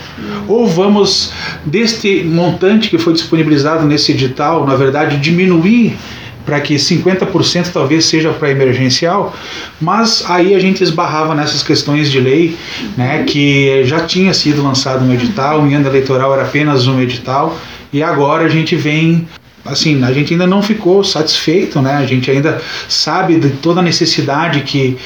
ou 0.48 0.68
vamos, 0.68 1.34
deste 1.66 2.24
montante 2.24 2.90
que 2.90 2.98
foi 2.98 3.14
disponibilizado 3.14 3.86
nesse 3.86 4.12
edital, 4.12 4.66
na 4.66 4.76
verdade, 4.76 5.18
diminuir 5.18 5.98
para 6.48 6.62
que 6.62 6.76
50% 6.76 7.72
talvez 7.74 8.06
seja 8.06 8.32
para 8.32 8.50
emergencial, 8.50 9.36
mas 9.82 10.24
aí 10.30 10.56
a 10.56 10.60
gente 10.60 10.82
esbarrava 10.82 11.36
nessas 11.36 11.62
questões 11.62 12.10
de 12.10 12.22
lei, 12.22 12.56
né, 12.96 13.26
que 13.26 13.84
já 13.84 14.00
tinha 14.00 14.34
sido 14.34 14.64
lançado 14.64 15.04
um 15.04 15.14
edital, 15.14 15.60
o 15.60 15.64
ano 15.64 15.88
eleitoral 15.88 16.34
era 16.34 16.44
apenas 16.44 16.88
um 16.88 17.02
edital, 17.02 17.60
e 17.92 18.02
agora 18.02 18.46
a 18.46 18.50
gente 18.50 18.78
vem 18.78 19.28
assim, 19.66 20.02
a 20.02 20.14
gente 20.14 20.32
ainda 20.34 20.48
não 20.48 20.64
ficou 20.64 21.04
satisfeito, 21.04 21.82
né? 21.82 21.96
A 21.96 22.06
gente 22.06 22.32
ainda 22.32 22.62
sabe 22.88 23.38
de 23.38 23.50
toda 23.50 23.82
a 23.82 23.84
necessidade 23.84 24.62
que 24.62 24.98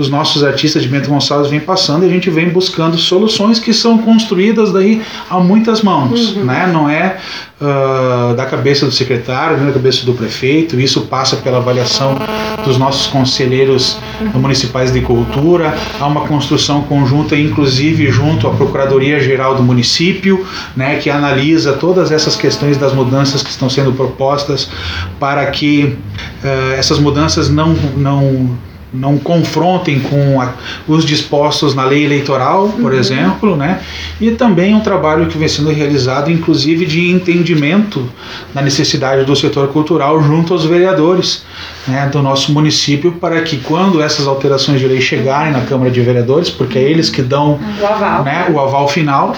os 0.00 0.08
nossos 0.08 0.42
artistas 0.42 0.82
de 0.82 0.88
Bento 0.88 1.10
Gonçalves 1.10 1.50
vêm 1.50 1.60
passando 1.60 2.04
e 2.04 2.08
a 2.08 2.10
gente 2.10 2.30
vem 2.30 2.48
buscando 2.48 2.96
soluções 2.96 3.58
que 3.58 3.72
são 3.74 3.98
construídas 3.98 4.72
daí 4.72 5.02
a 5.28 5.38
muitas 5.38 5.82
mãos, 5.82 6.34
uhum. 6.34 6.44
né? 6.44 6.70
Não 6.72 6.88
é 6.88 7.18
uh, 7.60 8.34
da 8.34 8.46
cabeça 8.46 8.86
do 8.86 8.92
secretário, 8.92 9.58
nem 9.58 9.66
da 9.66 9.72
cabeça 9.72 10.06
do 10.06 10.14
prefeito, 10.14 10.80
isso 10.80 11.02
passa 11.02 11.36
pela 11.36 11.58
avaliação 11.58 12.16
dos 12.64 12.78
nossos 12.78 13.06
conselheiros 13.08 13.98
uhum. 14.20 14.40
municipais 14.40 14.90
de 14.90 15.02
cultura, 15.02 15.76
há 16.00 16.06
uma 16.06 16.22
construção 16.22 16.82
conjunta, 16.82 17.36
inclusive 17.36 18.10
junto 18.10 18.48
à 18.48 18.50
Procuradoria 18.50 19.20
Geral 19.20 19.54
do 19.54 19.62
município, 19.62 20.46
né? 20.74 20.96
Que 20.96 21.10
analisa 21.10 21.74
todas 21.74 22.10
essas 22.10 22.36
questões 22.36 22.78
das 22.78 22.94
mudanças 22.94 23.42
que 23.42 23.50
estão 23.50 23.68
sendo 23.68 23.92
propostas 23.92 24.70
para 25.18 25.44
que 25.46 25.94
uh, 26.42 26.72
essas 26.78 26.98
mudanças 26.98 27.50
não, 27.50 27.74
não 27.96 28.56
não 28.92 29.18
confrontem 29.18 30.00
com 30.00 30.40
a, 30.40 30.54
os 30.86 31.04
dispostos 31.04 31.74
na 31.74 31.84
lei 31.84 32.04
eleitoral, 32.04 32.68
por 32.68 32.92
uhum. 32.92 32.98
exemplo, 32.98 33.56
né? 33.56 33.80
E 34.20 34.32
também 34.32 34.74
um 34.74 34.80
trabalho 34.80 35.26
que 35.26 35.38
vem 35.38 35.48
sendo 35.48 35.70
realizado, 35.70 36.30
inclusive, 36.30 36.84
de 36.84 37.08
entendimento 37.10 38.08
da 38.52 38.60
necessidade 38.60 39.24
do 39.24 39.36
setor 39.36 39.68
cultural 39.68 40.22
junto 40.22 40.52
aos 40.52 40.64
vereadores 40.64 41.44
né, 41.86 42.08
do 42.12 42.22
nosso 42.22 42.52
município, 42.52 43.12
para 43.12 43.40
que 43.42 43.58
quando 43.58 44.02
essas 44.02 44.26
alterações 44.26 44.80
de 44.80 44.86
lei 44.86 45.00
chegarem 45.00 45.52
na 45.52 45.62
Câmara 45.62 45.90
de 45.90 46.00
Vereadores, 46.00 46.50
porque 46.50 46.78
é 46.78 46.82
eles 46.82 47.08
que 47.08 47.22
dão 47.22 47.58
o 47.80 47.86
aval, 47.86 48.24
né, 48.24 48.46
o 48.52 48.60
aval 48.60 48.88
final, 48.88 49.34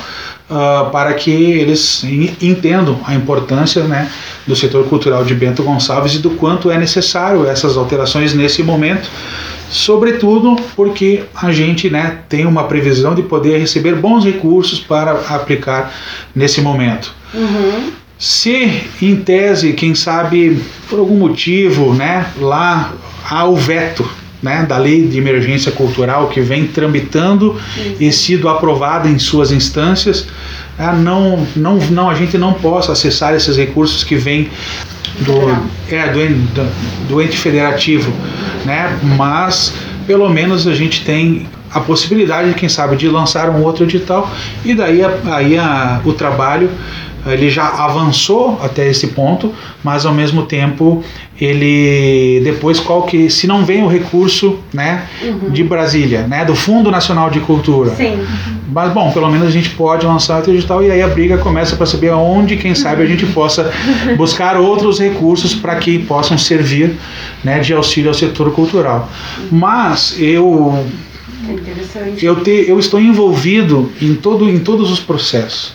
uh, 0.50 0.90
para 0.90 1.14
que 1.14 1.30
eles 1.30 2.04
entendam 2.40 3.00
a 3.06 3.14
importância 3.14 3.84
né, 3.84 4.10
do 4.46 4.54
setor 4.56 4.84
cultural 4.86 5.24
de 5.24 5.34
Bento 5.34 5.62
Gonçalves 5.62 6.14
e 6.14 6.18
do 6.18 6.30
quanto 6.30 6.70
é 6.70 6.78
necessário 6.78 7.46
essas 7.46 7.76
alterações 7.76 8.34
nesse 8.34 8.62
momento, 8.62 9.08
sobretudo 9.70 10.56
porque 10.76 11.24
a 11.34 11.50
gente 11.50 11.88
né, 11.88 12.18
tem 12.28 12.44
uma 12.44 12.64
previsão 12.64 13.14
de 13.14 13.22
poder 13.22 13.58
receber 13.58 13.94
bons 13.94 14.24
recursos 14.24 14.78
para 14.80 15.12
aplicar 15.28 15.92
nesse 16.34 16.60
momento. 16.60 17.14
Uhum. 17.32 18.01
Se 18.22 18.84
em 19.02 19.16
tese, 19.16 19.72
quem 19.72 19.96
sabe 19.96 20.62
por 20.88 21.00
algum 21.00 21.16
motivo, 21.16 21.92
né, 21.92 22.24
lá 22.38 22.92
há 23.28 23.44
o 23.46 23.56
veto 23.56 24.08
né, 24.40 24.64
da 24.64 24.78
lei 24.78 25.08
de 25.08 25.18
emergência 25.18 25.72
cultural 25.72 26.28
que 26.28 26.40
vem 26.40 26.68
tramitando 26.68 27.60
Sim. 27.74 27.96
e 27.98 28.12
sido 28.12 28.48
aprovada 28.48 29.08
em 29.08 29.18
suas 29.18 29.50
instâncias, 29.50 30.28
ah, 30.78 30.92
não, 30.92 31.44
não, 31.56 31.78
não, 31.90 32.08
a 32.08 32.14
gente 32.14 32.38
não 32.38 32.52
possa 32.52 32.92
acessar 32.92 33.34
esses 33.34 33.56
recursos 33.56 34.04
que 34.04 34.14
vêm 34.14 34.48
do, 35.18 35.92
é, 35.92 36.12
do, 36.12 37.08
do 37.08 37.20
ente 37.20 37.36
federativo, 37.36 38.12
né, 38.64 39.00
mas 39.16 39.74
pelo 40.06 40.28
menos 40.28 40.68
a 40.68 40.74
gente 40.76 41.04
tem 41.04 41.48
a 41.74 41.80
possibilidade, 41.80 42.54
quem 42.54 42.68
sabe, 42.68 42.96
de 42.96 43.08
lançar 43.08 43.50
um 43.50 43.64
outro 43.64 43.82
edital 43.82 44.30
e 44.64 44.74
daí 44.74 45.00
aí 45.24 45.58
a, 45.58 46.00
o 46.04 46.12
trabalho 46.12 46.70
ele 47.26 47.48
já 47.48 47.68
avançou 47.68 48.58
até 48.62 48.88
esse 48.88 49.08
ponto, 49.08 49.54
mas 49.82 50.04
ao 50.04 50.12
mesmo 50.12 50.44
tempo 50.44 51.04
ele 51.40 52.40
depois 52.44 52.78
qual 52.78 53.02
que 53.02 53.28
se 53.28 53.46
não 53.46 53.64
vem 53.64 53.82
o 53.82 53.88
recurso 53.88 54.60
né 54.72 55.06
uhum. 55.22 55.50
de 55.50 55.64
Brasília 55.64 56.26
né 56.26 56.44
do 56.44 56.54
Fundo 56.54 56.90
Nacional 56.90 57.30
de 57.30 57.40
Cultura 57.40 57.90
Sim. 57.96 58.18
mas 58.70 58.92
bom 58.92 59.10
pelo 59.10 59.28
menos 59.28 59.48
a 59.48 59.50
gente 59.50 59.70
pode 59.70 60.06
lançar 60.06 60.42
o 60.42 60.52
digital 60.52 60.84
e 60.84 60.90
aí 60.90 61.02
a 61.02 61.08
briga 61.08 61.38
começa 61.38 61.74
para 61.74 61.86
saber 61.86 62.10
aonde 62.10 62.56
quem 62.56 62.74
sabe 62.74 63.02
a 63.02 63.06
gente 63.06 63.26
possa 63.26 63.72
buscar 64.16 64.56
outros 64.56 65.00
recursos 65.00 65.54
para 65.54 65.76
que 65.76 65.98
possam 66.00 66.36
servir 66.36 66.96
né 67.42 67.58
de 67.58 67.72
auxílio 67.72 68.10
ao 68.10 68.14
setor 68.14 68.52
cultural 68.52 69.10
mas 69.50 70.14
eu 70.20 70.84
é 71.48 72.14
eu, 72.20 72.42
te, 72.42 72.64
eu 72.68 72.78
estou 72.78 73.00
envolvido 73.00 73.90
em, 74.00 74.14
todo, 74.14 74.48
em 74.48 74.58
todos 74.58 74.90
os 74.90 75.00
processos, 75.00 75.72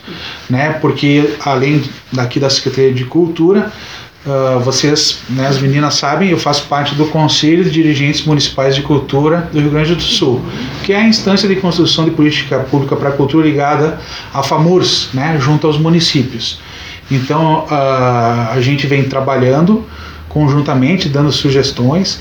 né? 0.50 0.74
porque 0.74 1.36
além 1.44 1.84
daqui 2.12 2.40
da 2.40 2.50
Secretaria 2.50 2.94
de 2.94 3.06
Cultura, 3.06 3.72
Uh, 4.26 4.60
vocês, 4.60 5.20
né, 5.30 5.48
as 5.48 5.58
meninas 5.58 5.94
sabem, 5.94 6.32
eu 6.32 6.38
faço 6.38 6.68
parte 6.68 6.94
do 6.96 7.06
Conselho 7.06 7.64
de 7.64 7.70
Dirigentes 7.70 8.26
Municipais 8.26 8.76
de 8.76 8.82
Cultura 8.82 9.50
do 9.54 9.62
Rio 9.62 9.70
Grande 9.70 9.96
do 9.96 10.02
Sul, 10.02 10.44
que 10.84 10.92
é 10.92 10.98
a 10.98 11.08
instância 11.08 11.48
de 11.48 11.56
construção 11.56 12.04
de 12.04 12.12
política 12.12 12.60
pública 12.60 12.98
para 12.98 13.08
a 13.08 13.12
cultura 13.14 13.48
ligada 13.48 14.02
à 14.34 14.44
FAMURS, 14.44 15.12
né, 15.14 15.38
junto 15.40 15.66
aos 15.66 15.78
municípios. 15.78 16.60
Então, 17.10 17.68
uh, 17.72 18.52
a 18.52 18.58
gente 18.60 18.86
vem 18.86 19.04
trabalhando 19.04 19.86
conjuntamente, 20.28 21.08
dando 21.08 21.32
sugestões 21.32 22.20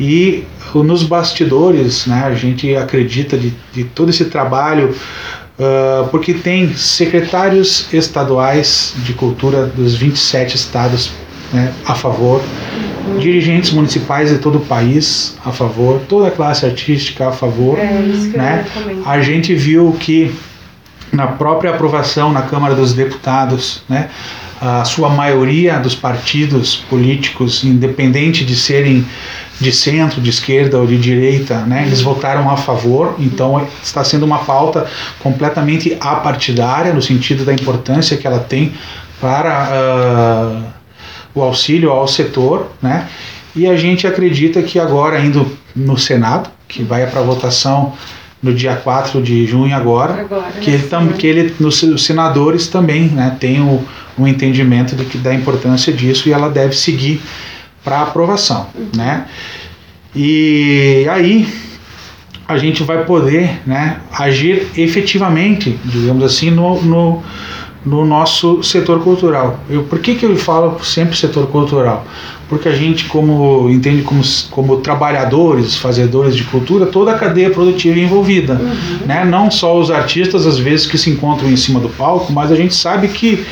e 0.00 0.44
nos 0.78 1.02
bastidores, 1.02 2.06
né, 2.06 2.22
a 2.24 2.34
gente 2.34 2.74
acredita 2.76 3.36
de, 3.36 3.52
de 3.72 3.84
todo 3.84 4.10
esse 4.10 4.26
trabalho 4.26 4.94
Uh, 5.52 6.08
porque 6.08 6.32
tem 6.32 6.74
secretários 6.74 7.86
estaduais 7.92 8.94
de 9.04 9.12
cultura 9.12 9.66
dos 9.66 9.94
27 9.94 10.56
estados 10.56 11.12
né, 11.52 11.72
a 11.84 11.94
favor, 11.94 12.42
dirigentes 13.20 13.70
municipais 13.70 14.30
de 14.30 14.38
todo 14.38 14.56
o 14.56 14.60
país 14.60 15.36
a 15.44 15.52
favor, 15.52 16.00
toda 16.08 16.28
a 16.28 16.30
classe 16.30 16.64
artística 16.64 17.28
a 17.28 17.32
favor. 17.32 17.78
É, 17.78 17.84
né? 18.34 18.64
A 19.04 19.20
gente 19.20 19.54
viu 19.54 19.94
que 20.00 20.34
na 21.12 21.26
própria 21.26 21.72
aprovação 21.72 22.32
na 22.32 22.42
Câmara 22.42 22.74
dos 22.74 22.94
Deputados, 22.94 23.82
né, 23.88 24.08
a 24.64 24.84
sua 24.84 25.08
maioria 25.08 25.76
dos 25.80 25.92
partidos 25.92 26.76
políticos, 26.76 27.64
independente 27.64 28.44
de 28.44 28.54
serem 28.54 29.04
de 29.60 29.72
centro, 29.72 30.20
de 30.20 30.30
esquerda 30.30 30.78
ou 30.78 30.86
de 30.86 30.96
direita, 30.98 31.62
né, 31.62 31.82
eles 31.84 32.00
votaram 32.00 32.48
a 32.48 32.56
favor. 32.56 33.16
Então 33.18 33.66
está 33.82 34.04
sendo 34.04 34.24
uma 34.24 34.38
pauta 34.38 34.86
completamente 35.20 35.96
apartidária 36.00 36.92
no 36.92 37.02
sentido 37.02 37.44
da 37.44 37.52
importância 37.52 38.16
que 38.16 38.24
ela 38.24 38.38
tem 38.38 38.72
para 39.20 39.68
uh, 39.72 40.64
o 41.34 41.42
auxílio 41.42 41.90
ao 41.90 42.06
setor, 42.06 42.70
né? 42.80 43.08
E 43.54 43.66
a 43.66 43.76
gente 43.76 44.06
acredita 44.06 44.62
que 44.62 44.78
agora, 44.78 45.20
indo 45.20 45.58
no 45.74 45.98
Senado, 45.98 46.48
que 46.68 46.82
vai 46.82 47.06
para 47.06 47.20
votação 47.20 47.94
no 48.42 48.52
dia 48.52 48.74
4 48.74 49.22
de 49.22 49.46
junho 49.46 49.74
agora, 49.74 50.20
agora 50.20 50.52
que, 50.60 50.70
ele 50.70 50.82
tam, 50.84 51.08
que 51.08 51.26
ele, 51.26 51.54
nos, 51.60 51.82
os 51.82 52.04
senadores 52.04 52.66
também 52.66 53.04
né, 53.08 53.36
tem 53.38 53.60
o, 53.60 53.82
o 54.18 54.26
entendimento 54.26 54.96
de 54.96 55.04
que, 55.04 55.16
da 55.16 55.32
importância 55.32 55.92
disso 55.92 56.28
e 56.28 56.32
ela 56.32 56.50
deve 56.50 56.74
seguir 56.74 57.20
para 57.84 58.02
aprovação. 58.02 58.66
Uhum. 58.74 58.88
Né? 58.96 59.26
E 60.14 61.06
aí 61.08 61.48
a 62.48 62.58
gente 62.58 62.82
vai 62.82 63.04
poder 63.04 63.60
né, 63.64 64.00
agir 64.12 64.66
efetivamente, 64.76 65.78
digamos 65.84 66.24
assim, 66.24 66.50
no, 66.50 66.82
no 66.82 67.22
no 67.84 68.04
nosso 68.04 68.62
setor 68.62 69.02
cultural. 69.02 69.58
Eu, 69.68 69.82
por 69.84 69.98
que, 69.98 70.14
que 70.14 70.24
eu 70.24 70.36
falo 70.36 70.82
sempre 70.84 71.16
setor 71.16 71.48
cultural? 71.48 72.06
Porque 72.52 72.68
a 72.68 72.72
gente, 72.72 73.06
como 73.06 73.70
entende 73.70 74.02
como, 74.02 74.20
como 74.50 74.76
trabalhadores, 74.76 75.74
fazedores 75.78 76.36
de 76.36 76.44
cultura, 76.44 76.84
toda 76.84 77.12
a 77.12 77.14
cadeia 77.18 77.48
produtiva 77.48 77.98
é 77.98 78.02
envolvida. 78.02 78.60
Uhum. 78.60 79.06
Né? 79.06 79.24
Não 79.24 79.50
só 79.50 79.74
os 79.78 79.90
artistas, 79.90 80.46
às 80.46 80.58
vezes, 80.58 80.84
que 80.84 80.98
se 80.98 81.08
encontram 81.08 81.48
em 81.48 81.56
cima 81.56 81.80
do 81.80 81.88
palco, 81.88 82.30
mas 82.30 82.52
a 82.52 82.54
gente 82.54 82.74
sabe 82.74 83.08
que 83.08 83.42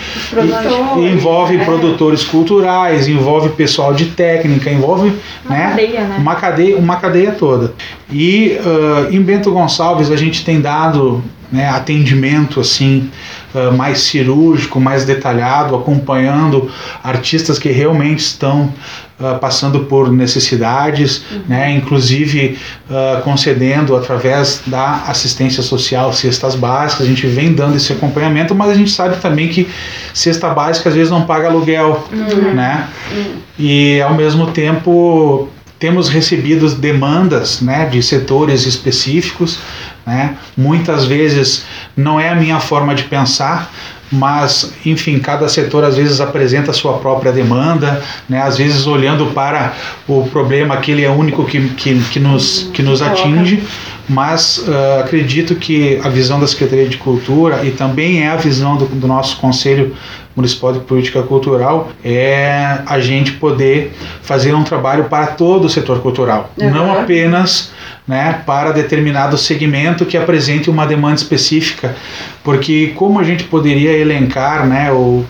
envolve 1.14 1.56
é. 1.56 1.64
produtores 1.64 2.22
culturais, 2.22 3.08
envolve 3.08 3.48
pessoal 3.48 3.94
de 3.94 4.04
técnica, 4.04 4.70
envolve 4.70 5.14
uma, 5.46 5.56
né, 5.56 5.70
cadeia, 5.70 6.00
né? 6.00 6.16
uma, 6.18 6.34
cadeia, 6.34 6.76
uma 6.76 6.96
cadeia 6.96 7.32
toda. 7.32 7.72
E 8.12 8.58
uh, 8.60 9.14
em 9.14 9.22
Bento 9.22 9.50
Gonçalves 9.50 10.10
a 10.10 10.16
gente 10.16 10.44
tem 10.44 10.60
dado 10.60 11.24
né, 11.50 11.68
atendimento 11.68 12.60
assim 12.60 13.10
uh, 13.54 13.72
mais 13.76 14.00
cirúrgico, 14.00 14.80
mais 14.80 15.04
detalhado, 15.04 15.74
acompanhando 15.74 16.70
artistas 17.02 17.58
que 17.58 17.70
realmente 17.70 18.20
estão 18.20 18.72
uh, 19.18 19.38
passando 19.40 19.80
por 19.80 20.12
necessidades, 20.12 21.24
uhum. 21.30 21.42
né, 21.48 21.72
inclusive 21.72 22.58
uh, 22.88 23.22
concedendo 23.22 23.96
através 23.96 24.62
da 24.66 25.04
assistência 25.06 25.62
social 25.62 26.12
cestas 26.12 26.54
básicas. 26.54 27.06
A 27.06 27.08
gente 27.08 27.26
vem 27.26 27.52
dando 27.52 27.76
esse 27.76 27.92
acompanhamento, 27.92 28.54
mas 28.54 28.70
a 28.70 28.74
gente 28.74 28.90
sabe 28.90 29.16
também 29.16 29.48
que 29.48 29.68
cesta 30.14 30.48
básica 30.50 30.88
às 30.88 30.94
vezes 30.94 31.10
não 31.10 31.22
paga 31.22 31.48
aluguel, 31.48 32.06
uhum. 32.12 32.54
né? 32.54 32.88
Uhum. 33.12 33.34
E 33.58 34.00
ao 34.00 34.14
mesmo 34.14 34.48
tempo 34.52 35.48
temos 35.80 36.10
recebido 36.10 36.72
demandas 36.74 37.62
né, 37.62 37.86
de 37.86 38.02
setores 38.02 38.66
específicos 38.66 39.58
né? 40.06 40.36
Muitas 40.56 41.04
vezes 41.06 41.64
não 41.96 42.18
é 42.18 42.30
a 42.30 42.34
minha 42.34 42.60
forma 42.60 42.94
de 42.94 43.04
pensar, 43.04 43.70
mas 44.10 44.72
enfim, 44.84 45.18
cada 45.20 45.48
setor 45.48 45.84
às 45.84 45.96
vezes 45.96 46.20
apresenta 46.20 46.72
a 46.72 46.74
sua 46.74 46.98
própria 46.98 47.30
demanda, 47.30 48.02
né? 48.28 48.42
às 48.42 48.58
vezes 48.58 48.86
olhando 48.86 49.26
para 49.26 49.72
o 50.08 50.26
problema, 50.28 50.74
aquele 50.74 51.04
é 51.04 51.10
único 51.10 51.44
que, 51.44 51.68
que, 51.70 52.00
que, 52.10 52.18
nos, 52.18 52.70
que 52.74 52.82
nos 52.82 53.00
atinge, 53.02 53.62
mas 54.10 54.58
uh, 54.58 55.00
acredito 55.04 55.54
que 55.54 56.00
a 56.02 56.08
visão 56.08 56.40
da 56.40 56.46
Secretaria 56.48 56.88
de 56.88 56.96
Cultura 56.96 57.64
e 57.64 57.70
também 57.70 58.24
é 58.24 58.28
a 58.28 58.34
visão 58.34 58.76
do, 58.76 58.86
do 58.86 59.06
nosso 59.06 59.36
Conselho 59.36 59.94
Municipal 60.34 60.72
de 60.72 60.80
Política 60.80 61.22
Cultural 61.22 61.92
é 62.04 62.78
a 62.86 62.98
gente 62.98 63.32
poder 63.32 63.92
fazer 64.20 64.52
um 64.52 64.64
trabalho 64.64 65.04
para 65.04 65.28
todo 65.28 65.66
o 65.66 65.68
setor 65.68 66.00
cultural, 66.00 66.52
uhum. 66.58 66.70
não 66.70 66.92
apenas 66.92 67.70
né, 68.06 68.42
para 68.44 68.72
determinado 68.72 69.38
segmento 69.38 70.04
que 70.04 70.16
apresente 70.16 70.68
uma 70.68 70.84
demanda 70.86 71.14
específica, 71.14 71.94
porque 72.42 72.92
como 72.96 73.20
a 73.20 73.22
gente 73.22 73.44
poderia 73.44 73.92
elencar, 73.92 74.66
né, 74.66 74.90
o 74.90 75.24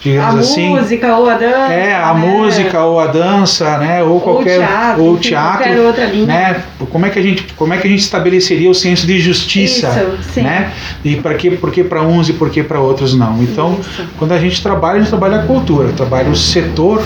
digamos 0.00 0.36
a 0.36 0.38
assim, 0.40 0.68
música 0.70 1.16
ou 1.16 1.28
a 1.28 1.34
dança, 1.34 1.72
é 1.72 1.94
a 1.94 2.14
né? 2.14 2.20
música 2.20 2.84
ou 2.84 3.00
a 3.00 3.06
dança, 3.06 3.78
né, 3.78 4.02
ou 4.02 4.20
qualquer 4.20 4.58
ou 4.60 4.66
teatro, 4.66 5.04
ou 5.04 5.16
teatro, 5.18 5.86
outra 5.86 6.04
linha. 6.06 6.26
né, 6.26 6.64
como 6.90 7.06
é 7.06 7.10
que 7.10 7.18
a 7.18 7.22
gente 7.22 7.46
como 7.54 7.74
é 7.74 7.76
que 7.76 7.86
a 7.86 7.90
gente 7.90 8.00
estabeleceria 8.00 8.70
o 8.70 8.74
senso 8.74 9.06
de 9.06 9.18
justiça, 9.20 9.88
Isso, 10.18 10.40
né, 10.40 10.72
e 11.04 11.16
para 11.16 11.34
que 11.34 11.50
porque 11.50 11.84
para 11.84 12.02
uns 12.02 12.28
e 12.28 12.32
porque 12.32 12.62
para 12.62 12.80
outros 12.80 13.14
não. 13.14 13.42
Então, 13.42 13.78
Isso. 13.80 14.04
quando 14.18 14.32
a 14.32 14.38
gente 14.38 14.62
trabalha, 14.62 14.96
a 14.96 14.98
gente 15.00 15.10
trabalha 15.10 15.40
a 15.40 15.42
cultura, 15.42 15.92
trabalha 15.92 16.30
o 16.30 16.36
setor 16.36 17.02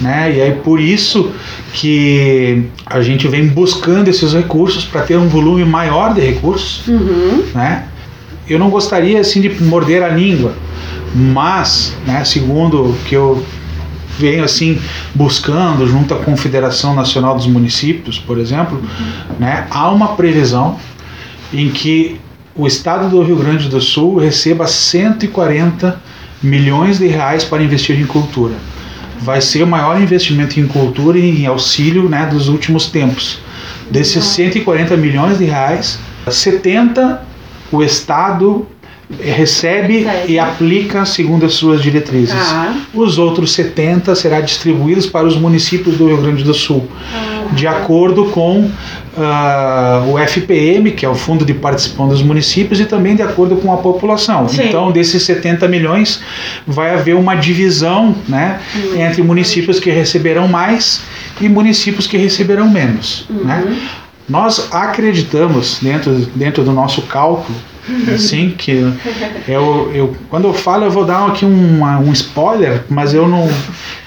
né? 0.00 0.32
E 0.36 0.40
aí 0.40 0.52
por 0.52 0.80
isso 0.80 1.32
que 1.72 2.64
a 2.86 3.00
gente 3.00 3.26
vem 3.28 3.46
buscando 3.46 4.08
esses 4.08 4.32
recursos 4.32 4.84
para 4.84 5.02
ter 5.02 5.16
um 5.16 5.28
volume 5.28 5.64
maior 5.64 6.14
de 6.14 6.20
recursos, 6.20 6.86
uhum. 6.86 7.44
né? 7.54 7.84
Eu 8.48 8.58
não 8.58 8.70
gostaria 8.70 9.20
assim 9.20 9.40
de 9.40 9.62
morder 9.62 10.02
a 10.02 10.08
língua, 10.08 10.54
mas, 11.14 11.96
né, 12.06 12.24
segundo 12.24 12.96
que 13.06 13.14
eu 13.14 13.44
venho 14.18 14.42
assim 14.42 14.78
buscando 15.14 15.86
junto 15.86 16.12
à 16.12 16.18
Confederação 16.18 16.94
Nacional 16.94 17.36
dos 17.36 17.46
Municípios, 17.46 18.18
por 18.18 18.38
exemplo, 18.38 18.78
uhum. 18.78 19.36
né, 19.38 19.66
há 19.70 19.90
uma 19.90 20.16
previsão 20.16 20.78
em 21.52 21.70
que 21.70 22.20
o 22.54 22.66
estado 22.66 23.08
do 23.08 23.22
Rio 23.22 23.36
Grande 23.36 23.68
do 23.68 23.80
Sul 23.80 24.18
receba 24.18 24.66
140 24.66 26.00
milhões 26.42 26.98
de 26.98 27.06
reais 27.06 27.44
para 27.44 27.62
investir 27.62 27.98
em 27.98 28.06
cultura. 28.06 28.54
Vai 29.20 29.40
ser 29.40 29.62
o 29.62 29.66
maior 29.66 30.00
investimento 30.00 30.58
em 30.58 30.66
cultura 30.66 31.18
e 31.18 31.42
em 31.42 31.46
auxílio 31.46 32.08
né, 32.08 32.26
dos 32.26 32.48
últimos 32.48 32.86
tempos. 32.86 33.40
Desses 33.90 34.24
140 34.24 34.96
milhões 34.96 35.38
de 35.38 35.44
reais, 35.44 35.98
70 36.28 37.22
o 37.70 37.82
Estado 37.82 38.66
recebe 39.20 40.06
e 40.26 40.38
aplica 40.38 41.04
segundo 41.06 41.46
as 41.46 41.54
suas 41.54 41.82
diretrizes. 41.82 42.34
Ah. 42.34 42.76
Os 42.92 43.18
outros 43.18 43.52
70 43.52 44.14
será 44.14 44.40
distribuídos 44.40 45.06
para 45.06 45.26
os 45.26 45.36
municípios 45.36 45.96
do 45.96 46.06
Rio 46.06 46.18
Grande 46.18 46.44
do 46.44 46.52
Sul, 46.52 46.86
ah. 47.14 47.46
de 47.52 47.66
acordo 47.66 48.26
com 48.26 48.60
uh, 48.60 50.12
o 50.12 50.18
FPM, 50.18 50.90
que 50.92 51.06
é 51.06 51.08
o 51.08 51.14
Fundo 51.14 51.44
de 51.44 51.54
Participação 51.54 52.08
dos 52.08 52.22
Municípios, 52.22 52.80
e 52.80 52.84
também 52.84 53.16
de 53.16 53.22
acordo 53.22 53.56
com 53.56 53.72
a 53.72 53.78
população. 53.78 54.46
Sim. 54.48 54.64
Então, 54.64 54.92
desses 54.92 55.22
70 55.22 55.66
milhões, 55.68 56.20
vai 56.66 56.94
haver 56.94 57.16
uma 57.16 57.34
divisão 57.34 58.14
né, 58.28 58.60
uhum. 58.74 59.00
entre 59.00 59.22
municípios 59.22 59.80
que 59.80 59.90
receberão 59.90 60.46
mais 60.46 61.02
e 61.40 61.48
municípios 61.48 62.06
que 62.06 62.18
receberão 62.18 62.68
menos. 62.68 63.26
Uhum. 63.30 63.44
Né? 63.44 63.78
Nós 64.28 64.68
acreditamos, 64.70 65.78
dentro, 65.80 66.12
dentro 66.34 66.62
do 66.62 66.72
nosso 66.72 67.00
cálculo, 67.02 67.56
assim 68.14 68.50
que 68.50 68.92
eu, 69.46 69.90
eu 69.94 70.16
quando 70.28 70.46
eu 70.46 70.54
falo 70.54 70.84
eu 70.84 70.90
vou 70.90 71.04
dar 71.04 71.26
aqui 71.26 71.44
uma, 71.44 71.98
um 71.98 72.12
spoiler 72.12 72.82
mas 72.88 73.14
eu 73.14 73.28
não 73.28 73.48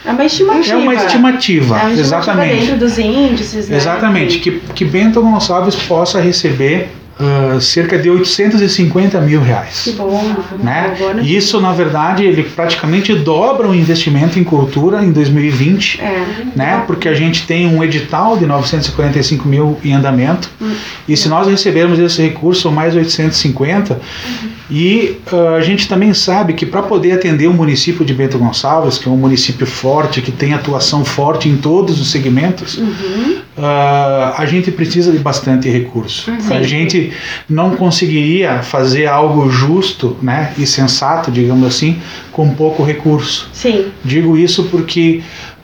é 0.06 0.12
uma 0.12 0.26
estimativa 0.26 0.74
é 0.74 0.78
uma 0.78 0.94
estimativa, 0.94 1.76
é 1.78 1.82
uma 1.82 1.92
estimativa 1.92 2.00
exatamente 2.00 2.60
dentro 2.60 2.78
dos 2.78 2.98
índices 2.98 3.70
né? 3.70 3.78
exatamente 3.78 4.40
que 4.40 4.60
que 4.74 4.86
Bento 4.86 5.22
Gonçalves 5.22 5.76
possa 5.76 6.20
receber 6.20 6.90
uh, 7.22 7.62
cerca 7.62 7.98
de 7.98 8.10
850 8.10 9.22
mil 9.22 9.42
reais. 9.42 9.82
Que 9.84 9.92
bom. 9.92 10.22
Né? 10.60 10.96
Isso, 11.24 11.62
na 11.62 11.72
verdade, 11.72 12.26
ele 12.26 12.44
praticamente 12.44 13.14
dobra 13.14 13.68
o 13.68 13.76
investimento 13.76 14.40
em 14.40 14.44
cultura 14.44 15.04
em 15.04 15.12
2020, 15.12 16.02
é. 16.02 16.26
né? 16.56 16.84
porque 16.88 17.08
a 17.08 17.14
gente 17.14 17.46
tem 17.46 17.68
um 17.68 17.84
edital 17.84 18.38
de 18.38 18.46
945 18.46 19.48
mil 19.48 19.78
em 19.84 19.94
andamento, 19.94 20.50
hum. 20.62 20.74
e 21.08 21.16
se 21.16 21.30
nós 21.30 21.48
recebermos 21.48 22.00
esse 22.00 22.22
recurso, 22.22 22.72
mais 22.72 22.96
850, 22.96 23.94
uhum. 23.94 24.50
e 24.70 25.18
uh, 25.32 25.56
a 25.56 25.62
gente 25.62 25.88
também 25.88 26.14
sabe 26.14 26.54
que 26.54 26.66
para 26.66 26.82
poder 26.82 27.14
atender 27.14 27.48
o 27.48 27.54
município 27.54 28.04
de 28.04 28.14
Bento 28.14 28.38
Gonçalves, 28.38 28.98
que 28.98 29.08
é 29.08 29.12
um 29.12 29.18
município 29.18 29.68
forte, 29.68 30.22
que 30.22 30.32
tem 30.32 30.54
atuação 30.54 31.06
forte 31.06 31.48
em 31.50 31.58
todos 31.58 32.00
os 32.00 32.10
segmentos, 32.10 32.78
uhum. 32.78 33.38
Uh, 33.58 34.34
a 34.38 34.46
gente 34.46 34.72
precisa 34.72 35.12
de 35.12 35.20
bastante 35.20 35.70
recurso. 35.70 36.32
Uhum. 36.32 36.54
A 36.54 36.64
gente 36.64 37.14
não 37.50 37.76
conseguiria 37.76 38.62
fazer 38.64 39.08
algo 39.08 39.50
justo 39.50 40.18
né, 40.22 40.54
e 40.58 40.66
sensato, 40.66 41.32
digamos 41.32 41.68
assim, 41.68 42.02
com 42.32 42.54
pouco 42.54 42.84
recurso. 42.84 43.50
Sim. 43.54 43.92
Digo 44.04 44.38
isso 44.38 44.66
porque 44.66 45.22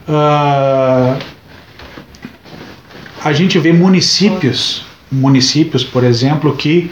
uh, 0.08 1.18
a 3.24 3.32
gente 3.32 3.58
vê 3.58 3.72
municípios, 3.72 4.84
municípios, 5.10 5.82
por 5.84 6.04
exemplo, 6.04 6.54
que 6.54 6.90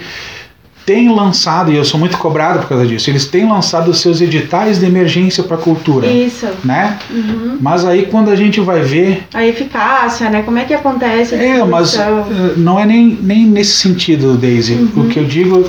têm 0.86 1.12
lançado, 1.12 1.72
e 1.72 1.76
eu 1.76 1.84
sou 1.84 1.98
muito 1.98 2.16
cobrado 2.16 2.60
por 2.60 2.68
causa 2.68 2.86
disso, 2.86 3.10
eles 3.10 3.26
têm 3.26 3.46
lançado 3.46 3.90
os 3.90 4.00
seus 4.00 4.20
editais 4.20 4.78
de 4.78 4.86
emergência 4.86 5.42
para 5.42 5.56
a 5.56 5.60
cultura. 5.60 6.06
Isso. 6.06 6.46
Né? 6.64 6.96
Uhum. 7.10 7.58
Mas 7.60 7.84
aí 7.84 8.06
quando 8.06 8.30
a 8.30 8.36
gente 8.36 8.60
vai 8.60 8.80
ver. 8.80 9.24
A 9.34 9.44
eficácia, 9.44 10.30
né? 10.30 10.42
Como 10.42 10.58
é 10.58 10.64
que 10.64 10.72
acontece 10.72 11.34
a 11.34 11.42
É, 11.42 11.64
mas 11.64 11.96
eh, 11.98 12.54
não 12.56 12.78
é 12.78 12.86
nem, 12.86 13.18
nem 13.20 13.44
nesse 13.44 13.72
sentido, 13.72 14.36
Daisy. 14.36 14.74
Uhum. 14.74 15.02
O 15.02 15.08
que 15.08 15.18
eu 15.18 15.24
digo. 15.24 15.68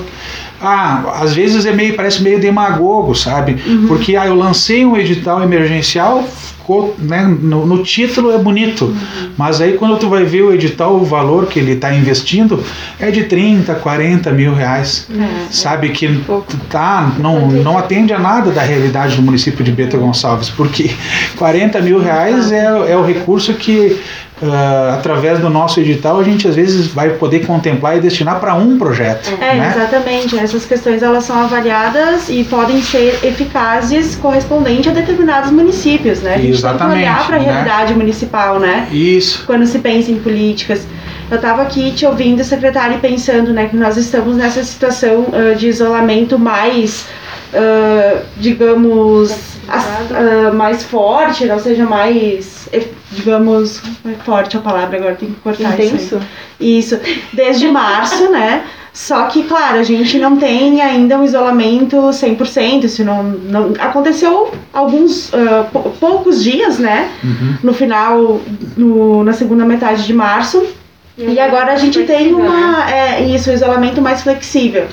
Ah, 0.60 1.20
às 1.20 1.34
vezes 1.34 1.66
é 1.66 1.72
meio, 1.72 1.94
parece 1.94 2.22
meio 2.22 2.40
demagogo, 2.40 3.14
sabe? 3.14 3.56
Uhum. 3.66 3.86
Porque 3.86 4.16
ah, 4.16 4.26
eu 4.26 4.34
lancei 4.34 4.84
um 4.84 4.96
edital 4.96 5.42
emergencial, 5.42 6.24
ficou, 6.68 6.94
né, 6.98 7.24
no, 7.40 7.66
no, 7.66 7.82
título 7.82 8.30
é 8.30 8.36
bonito, 8.36 8.84
uhum. 8.84 9.30
mas 9.38 9.58
aí 9.58 9.72
quando 9.78 9.98
tu 9.98 10.06
vai 10.10 10.24
ver 10.24 10.42
o 10.42 10.52
edital, 10.52 10.96
o 10.96 11.04
valor 11.04 11.46
que 11.46 11.58
ele 11.58 11.72
está 11.72 11.94
investindo 11.94 12.62
é 13.00 13.10
de 13.10 13.24
30, 13.24 13.74
40 13.76 14.30
mil 14.32 14.54
reais, 14.54 15.08
é, 15.10 15.46
sabe? 15.50 15.88
Que 15.88 16.22
tá, 16.68 17.14
não, 17.18 17.48
não 17.48 17.78
atende 17.78 18.12
a 18.12 18.18
nada 18.18 18.50
da 18.50 18.60
realidade 18.60 19.16
do 19.16 19.22
município 19.22 19.64
de 19.64 19.72
Bento 19.72 19.96
Gonçalves, 19.96 20.50
porque 20.50 20.90
40 21.38 21.80
mil 21.80 21.98
reais 21.98 22.52
é, 22.52 22.66
é 22.66 22.96
o 22.96 23.02
recurso 23.02 23.54
que 23.54 23.98
Uh, 24.40 24.94
através 24.94 25.40
do 25.40 25.50
nosso 25.50 25.80
edital, 25.80 26.20
a 26.20 26.22
gente 26.22 26.46
às 26.46 26.54
vezes 26.54 26.86
vai 26.86 27.10
poder 27.10 27.44
contemplar 27.44 27.96
e 27.96 28.00
destinar 28.00 28.38
para 28.38 28.54
um 28.54 28.78
projeto. 28.78 29.30
É, 29.40 29.56
né? 29.56 29.74
exatamente. 29.74 30.38
Essas 30.38 30.64
questões 30.64 31.02
elas 31.02 31.24
são 31.24 31.42
avaliadas 31.42 32.28
e 32.28 32.44
podem 32.44 32.80
ser 32.80 33.18
eficazes 33.24 34.14
correspondente 34.16 34.88
a 34.88 34.92
determinados 34.92 35.50
municípios, 35.50 36.20
né? 36.20 36.34
A 36.34 36.38
gente 36.38 36.52
exatamente, 36.52 36.78
tem 36.78 36.88
que 36.88 37.08
olhar 37.08 37.26
para 37.26 37.36
a 37.36 37.38
né? 37.40 37.44
realidade 37.44 37.94
municipal, 37.94 38.60
né? 38.60 38.88
Isso. 38.92 39.44
Quando 39.44 39.66
se 39.66 39.78
pensa 39.80 40.10
em 40.10 40.18
políticas. 40.18 40.86
Eu 41.30 41.36
estava 41.36 41.60
aqui 41.60 41.90
te 41.90 42.06
ouvindo, 42.06 42.42
secretário, 42.42 42.96
e 42.96 43.00
pensando 43.00 43.52
né, 43.52 43.68
que 43.68 43.76
nós 43.76 43.98
estamos 43.98 44.34
nessa 44.34 44.64
situação 44.64 45.26
uh, 45.26 45.54
de 45.54 45.68
isolamento 45.68 46.38
mais, 46.38 47.04
uh, 47.52 48.22
digamos, 48.38 49.57
uh, 49.68 50.54
mais 50.54 50.82
forte, 50.82 51.48
ou 51.48 51.58
seja, 51.58 51.84
mais, 51.84 52.68
digamos, 53.12 53.82
é 54.04 54.14
forte 54.24 54.56
a 54.56 54.60
palavra, 54.60 54.96
agora 54.98 55.14
tem 55.14 55.30
que 55.30 55.40
cortar 55.40 55.74
Intenso? 55.74 55.96
isso. 55.96 56.20
Isso, 56.60 57.00
desde 57.32 57.68
março, 57.68 58.30
né? 58.30 58.64
Só 58.92 59.26
que, 59.26 59.44
claro, 59.44 59.78
a 59.78 59.82
gente 59.84 60.18
não 60.18 60.36
tem 60.36 60.80
ainda 60.80 61.16
um 61.18 61.24
isolamento 61.24 61.96
100%, 61.96 62.84
isso 62.84 63.04
não, 63.04 63.22
não 63.22 63.72
aconteceu 63.78 64.52
alguns, 64.72 65.28
uh, 65.28 65.92
poucos 66.00 66.42
dias, 66.42 66.78
né? 66.78 67.08
Uhum. 67.22 67.54
No 67.62 67.72
final, 67.72 68.40
no, 68.76 69.22
na 69.22 69.32
segunda 69.32 69.64
metade 69.64 70.04
de 70.04 70.12
março. 70.12 70.66
E, 71.16 71.34
e 71.34 71.38
agora 71.38 71.72
a 71.72 71.76
gente 71.76 72.02
tem 72.04 72.34
uma, 72.34 72.86
né? 72.86 73.20
é, 73.20 73.22
isso, 73.24 73.50
um 73.50 73.54
isolamento 73.54 74.02
mais 74.02 74.22
flexível. 74.22 74.88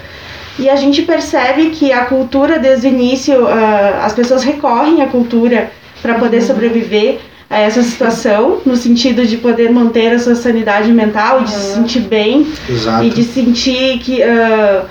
E 0.58 0.70
a 0.70 0.76
gente 0.76 1.02
percebe 1.02 1.72
que 1.72 1.92
a 1.92 2.06
cultura, 2.06 2.58
desde 2.58 2.88
o 2.88 2.90
início, 2.90 3.44
uh, 3.44 4.02
as 4.02 4.14
pessoas 4.14 4.44
recorrem 4.44 5.02
à 5.02 5.08
cultura 5.08 5.72
para 6.02 6.16
poder 6.16 6.38
uhum. 6.42 6.48
sobreviver 6.48 7.20
a 7.50 7.60
essa 7.60 7.84
situação, 7.84 8.62
no 8.66 8.76
sentido 8.76 9.26
de 9.26 9.38
poder 9.38 9.72
manter 9.72 10.14
a 10.14 10.20
sua 10.20 10.36
sanidade 10.36 10.92
mental, 10.92 11.38
uhum. 11.38 11.44
de 11.44 11.52
se 11.52 11.74
sentir 11.74 12.00
bem 12.00 12.48
Exato. 12.70 13.04
e 13.04 13.10
de 13.10 13.24
sentir 13.24 14.00
que. 14.00 14.22
Uh, 14.22 14.86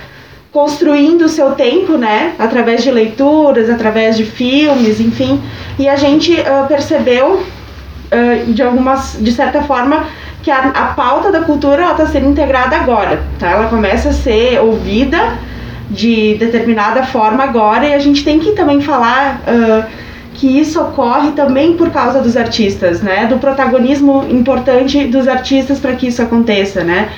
construindo 0.54 1.22
o 1.22 1.28
seu 1.28 1.50
tempo, 1.50 1.98
né, 1.98 2.32
através 2.38 2.84
de 2.84 2.88
leituras, 2.88 3.68
através 3.68 4.16
de 4.16 4.24
filmes, 4.24 5.00
enfim, 5.00 5.42
e 5.76 5.88
a 5.88 5.96
gente 5.96 6.32
uh, 6.32 6.68
percebeu 6.68 7.42
uh, 7.42 8.52
de 8.52 8.62
algumas, 8.62 9.18
de 9.20 9.32
certa 9.32 9.62
forma, 9.62 10.06
que 10.44 10.52
a, 10.52 10.68
a 10.68 10.84
pauta 10.94 11.32
da 11.32 11.40
cultura 11.40 11.90
está 11.90 12.06
sendo 12.06 12.28
integrada 12.28 12.76
agora, 12.76 13.20
tá? 13.36 13.50
Ela 13.50 13.66
começa 13.66 14.10
a 14.10 14.12
ser 14.12 14.60
ouvida 14.60 15.36
de 15.90 16.34
determinada 16.34 17.04
forma 17.04 17.44
agora 17.44 17.86
e 17.86 17.94
a 17.94 17.98
gente 17.98 18.24
tem 18.24 18.38
que 18.38 18.52
também 18.52 18.80
falar 18.80 19.42
uh, 19.46 19.84
que 20.32 20.58
isso 20.58 20.80
ocorre 20.80 21.32
também 21.32 21.76
por 21.76 21.90
causa 21.90 22.20
dos 22.20 22.36
artistas, 22.36 23.00
né? 23.00 23.26
Do 23.26 23.38
protagonismo 23.38 24.26
importante 24.28 25.06
dos 25.06 25.28
artistas 25.28 25.78
para 25.78 25.94
que 25.94 26.08
isso 26.08 26.22
aconteça, 26.22 26.82
né? 26.82 27.10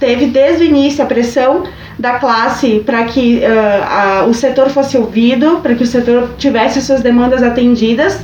Teve 0.00 0.26
desde 0.26 0.64
o 0.64 0.66
início 0.66 1.02
a 1.04 1.06
pressão 1.06 1.64
da 1.98 2.18
classe 2.18 2.82
para 2.84 3.04
que 3.04 3.38
uh, 3.38 3.84
a, 3.84 4.24
o 4.26 4.34
setor 4.34 4.68
fosse 4.70 4.96
ouvido, 4.96 5.60
para 5.62 5.74
que 5.74 5.84
o 5.84 5.86
setor 5.86 6.30
tivesse 6.36 6.82
suas 6.82 7.00
demandas 7.00 7.42
atendidas 7.42 8.20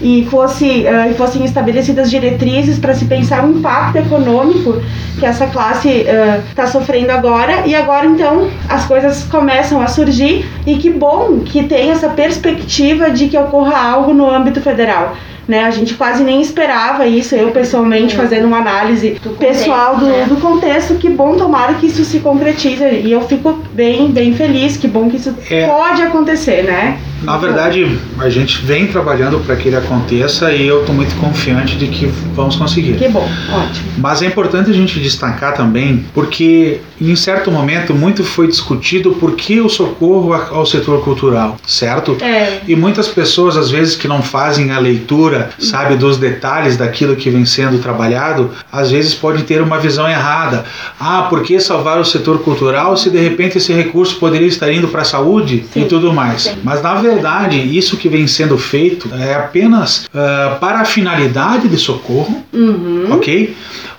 e 0.00 0.26
fosse, 0.30 0.84
uh, 0.84 1.14
fossem 1.14 1.44
estabelecidas 1.44 2.10
diretrizes 2.10 2.78
para 2.78 2.94
se 2.94 3.04
pensar 3.04 3.44
o 3.44 3.58
impacto 3.58 3.96
econômico 3.96 4.80
que 5.18 5.26
essa 5.26 5.46
classe 5.48 6.06
está 6.50 6.64
uh, 6.64 6.68
sofrendo 6.68 7.10
agora. 7.10 7.66
E 7.66 7.74
agora, 7.74 8.06
então, 8.06 8.48
as 8.68 8.84
coisas 8.84 9.24
começam 9.24 9.80
a 9.80 9.88
surgir 9.88 10.46
e 10.66 10.76
que 10.76 10.90
bom 10.90 11.40
que 11.40 11.64
tem 11.64 11.90
essa 11.90 12.08
perspectiva 12.10 13.10
de 13.10 13.28
que 13.28 13.36
ocorra 13.36 13.76
algo 13.76 14.14
no 14.14 14.28
âmbito 14.30 14.60
federal. 14.60 15.16
Né, 15.48 15.64
a 15.64 15.70
gente 15.70 15.94
quase 15.94 16.22
nem 16.22 16.42
esperava 16.42 17.06
isso, 17.06 17.34
eu 17.34 17.50
pessoalmente 17.50 18.14
uhum. 18.14 18.20
fazendo 18.20 18.46
uma 18.46 18.58
análise 18.58 19.18
do 19.22 19.30
pessoal 19.30 19.96
do, 19.96 20.04
né? 20.04 20.26
do 20.28 20.36
contexto, 20.36 20.96
que 20.96 21.08
bom 21.08 21.36
tomara 21.36 21.72
que 21.72 21.86
isso 21.86 22.04
se 22.04 22.20
concretize 22.20 22.84
e 22.84 23.10
eu 23.10 23.22
fico 23.22 23.58
bem, 23.72 24.10
bem 24.10 24.34
feliz, 24.34 24.76
que 24.76 24.86
bom 24.86 25.08
que 25.08 25.16
isso 25.16 25.34
é. 25.50 25.66
pode 25.66 26.02
acontecer, 26.02 26.64
né? 26.64 26.98
Na 27.22 27.36
verdade, 27.36 27.98
a 28.18 28.28
gente 28.28 28.64
vem 28.64 28.86
trabalhando 28.86 29.40
para 29.40 29.56
que 29.56 29.68
ele 29.68 29.76
aconteça 29.76 30.52
e 30.52 30.66
eu 30.66 30.80
estou 30.80 30.94
muito 30.94 31.14
confiante 31.16 31.76
de 31.76 31.88
que 31.88 32.06
vamos 32.34 32.54
conseguir. 32.54 32.94
Que 32.94 33.08
bom, 33.08 33.28
ótimo. 33.52 33.88
Mas 33.98 34.22
é 34.22 34.26
importante 34.26 34.70
a 34.70 34.72
gente 34.72 35.00
destacar 35.00 35.54
também, 35.54 36.04
porque 36.14 36.80
em 37.00 37.16
certo 37.16 37.50
momento 37.50 37.92
muito 37.94 38.22
foi 38.22 38.46
discutido 38.46 39.12
por 39.12 39.32
que 39.34 39.60
o 39.60 39.68
socorro 39.68 40.32
ao 40.32 40.64
setor 40.64 41.02
cultural, 41.02 41.56
certo? 41.66 42.16
É. 42.22 42.60
E 42.68 42.76
muitas 42.76 43.08
pessoas, 43.08 43.56
às 43.56 43.70
vezes, 43.70 43.96
que 43.96 44.06
não 44.06 44.22
fazem 44.22 44.70
a 44.70 44.78
leitura, 44.78 45.37
sabe, 45.58 45.96
dos 45.96 46.16
detalhes 46.16 46.76
daquilo 46.76 47.16
que 47.16 47.30
vem 47.30 47.44
sendo 47.44 47.78
trabalhado, 47.78 48.50
às 48.70 48.90
vezes 48.90 49.14
podem 49.14 49.44
ter 49.44 49.62
uma 49.62 49.78
visão 49.78 50.08
errada. 50.08 50.64
Ah, 50.98 51.26
por 51.28 51.42
que 51.42 51.58
salvar 51.60 51.98
o 51.98 52.04
setor 52.04 52.40
cultural 52.40 52.96
se 52.96 53.10
de 53.10 53.18
repente 53.18 53.58
esse 53.58 53.72
recurso 53.72 54.16
poderia 54.16 54.46
estar 54.46 54.70
indo 54.72 54.88
para 54.88 55.02
a 55.02 55.04
saúde 55.04 55.64
Sim. 55.72 55.82
e 55.82 55.84
tudo 55.86 56.12
mais? 56.12 56.42
Sim. 56.42 56.58
Mas 56.62 56.82
na 56.82 56.94
verdade, 56.94 57.58
isso 57.58 57.96
que 57.96 58.08
vem 58.08 58.26
sendo 58.26 58.58
feito 58.58 59.10
é 59.14 59.34
apenas 59.34 60.06
uh, 60.06 60.58
para 60.58 60.80
a 60.80 60.84
finalidade 60.84 61.68
de 61.68 61.76
socorro, 61.76 62.44
uhum. 62.52 63.06
ok? 63.10 63.56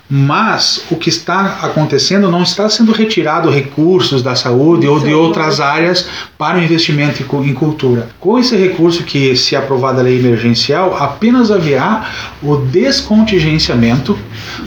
Mas 0.10 0.86
o 0.90 0.96
que 0.96 1.10
está 1.10 1.60
acontecendo 1.62 2.32
não 2.32 2.42
está 2.42 2.68
sendo 2.68 2.92
retirado 2.92 3.50
recursos 3.50 4.24
da 4.24 4.34
saúde 4.34 4.88
ou 4.88 5.00
de 5.00 5.14
outras 5.14 5.60
áreas 5.60 6.10
para 6.36 6.58
o 6.58 6.64
investimento 6.64 7.24
em 7.44 7.54
cultura. 7.54 8.10
Com 8.20 8.40
esse 8.40 8.56
recurso 8.56 9.04
que, 9.04 9.36
se 9.36 9.56
aprovada 9.56 10.00
a 10.00 10.04
lei 10.04 10.18
emergencial, 10.18 10.98
apenas 10.98 11.52
haverá 11.52 12.10
o 12.42 12.56
descontingenciamento 12.56 14.18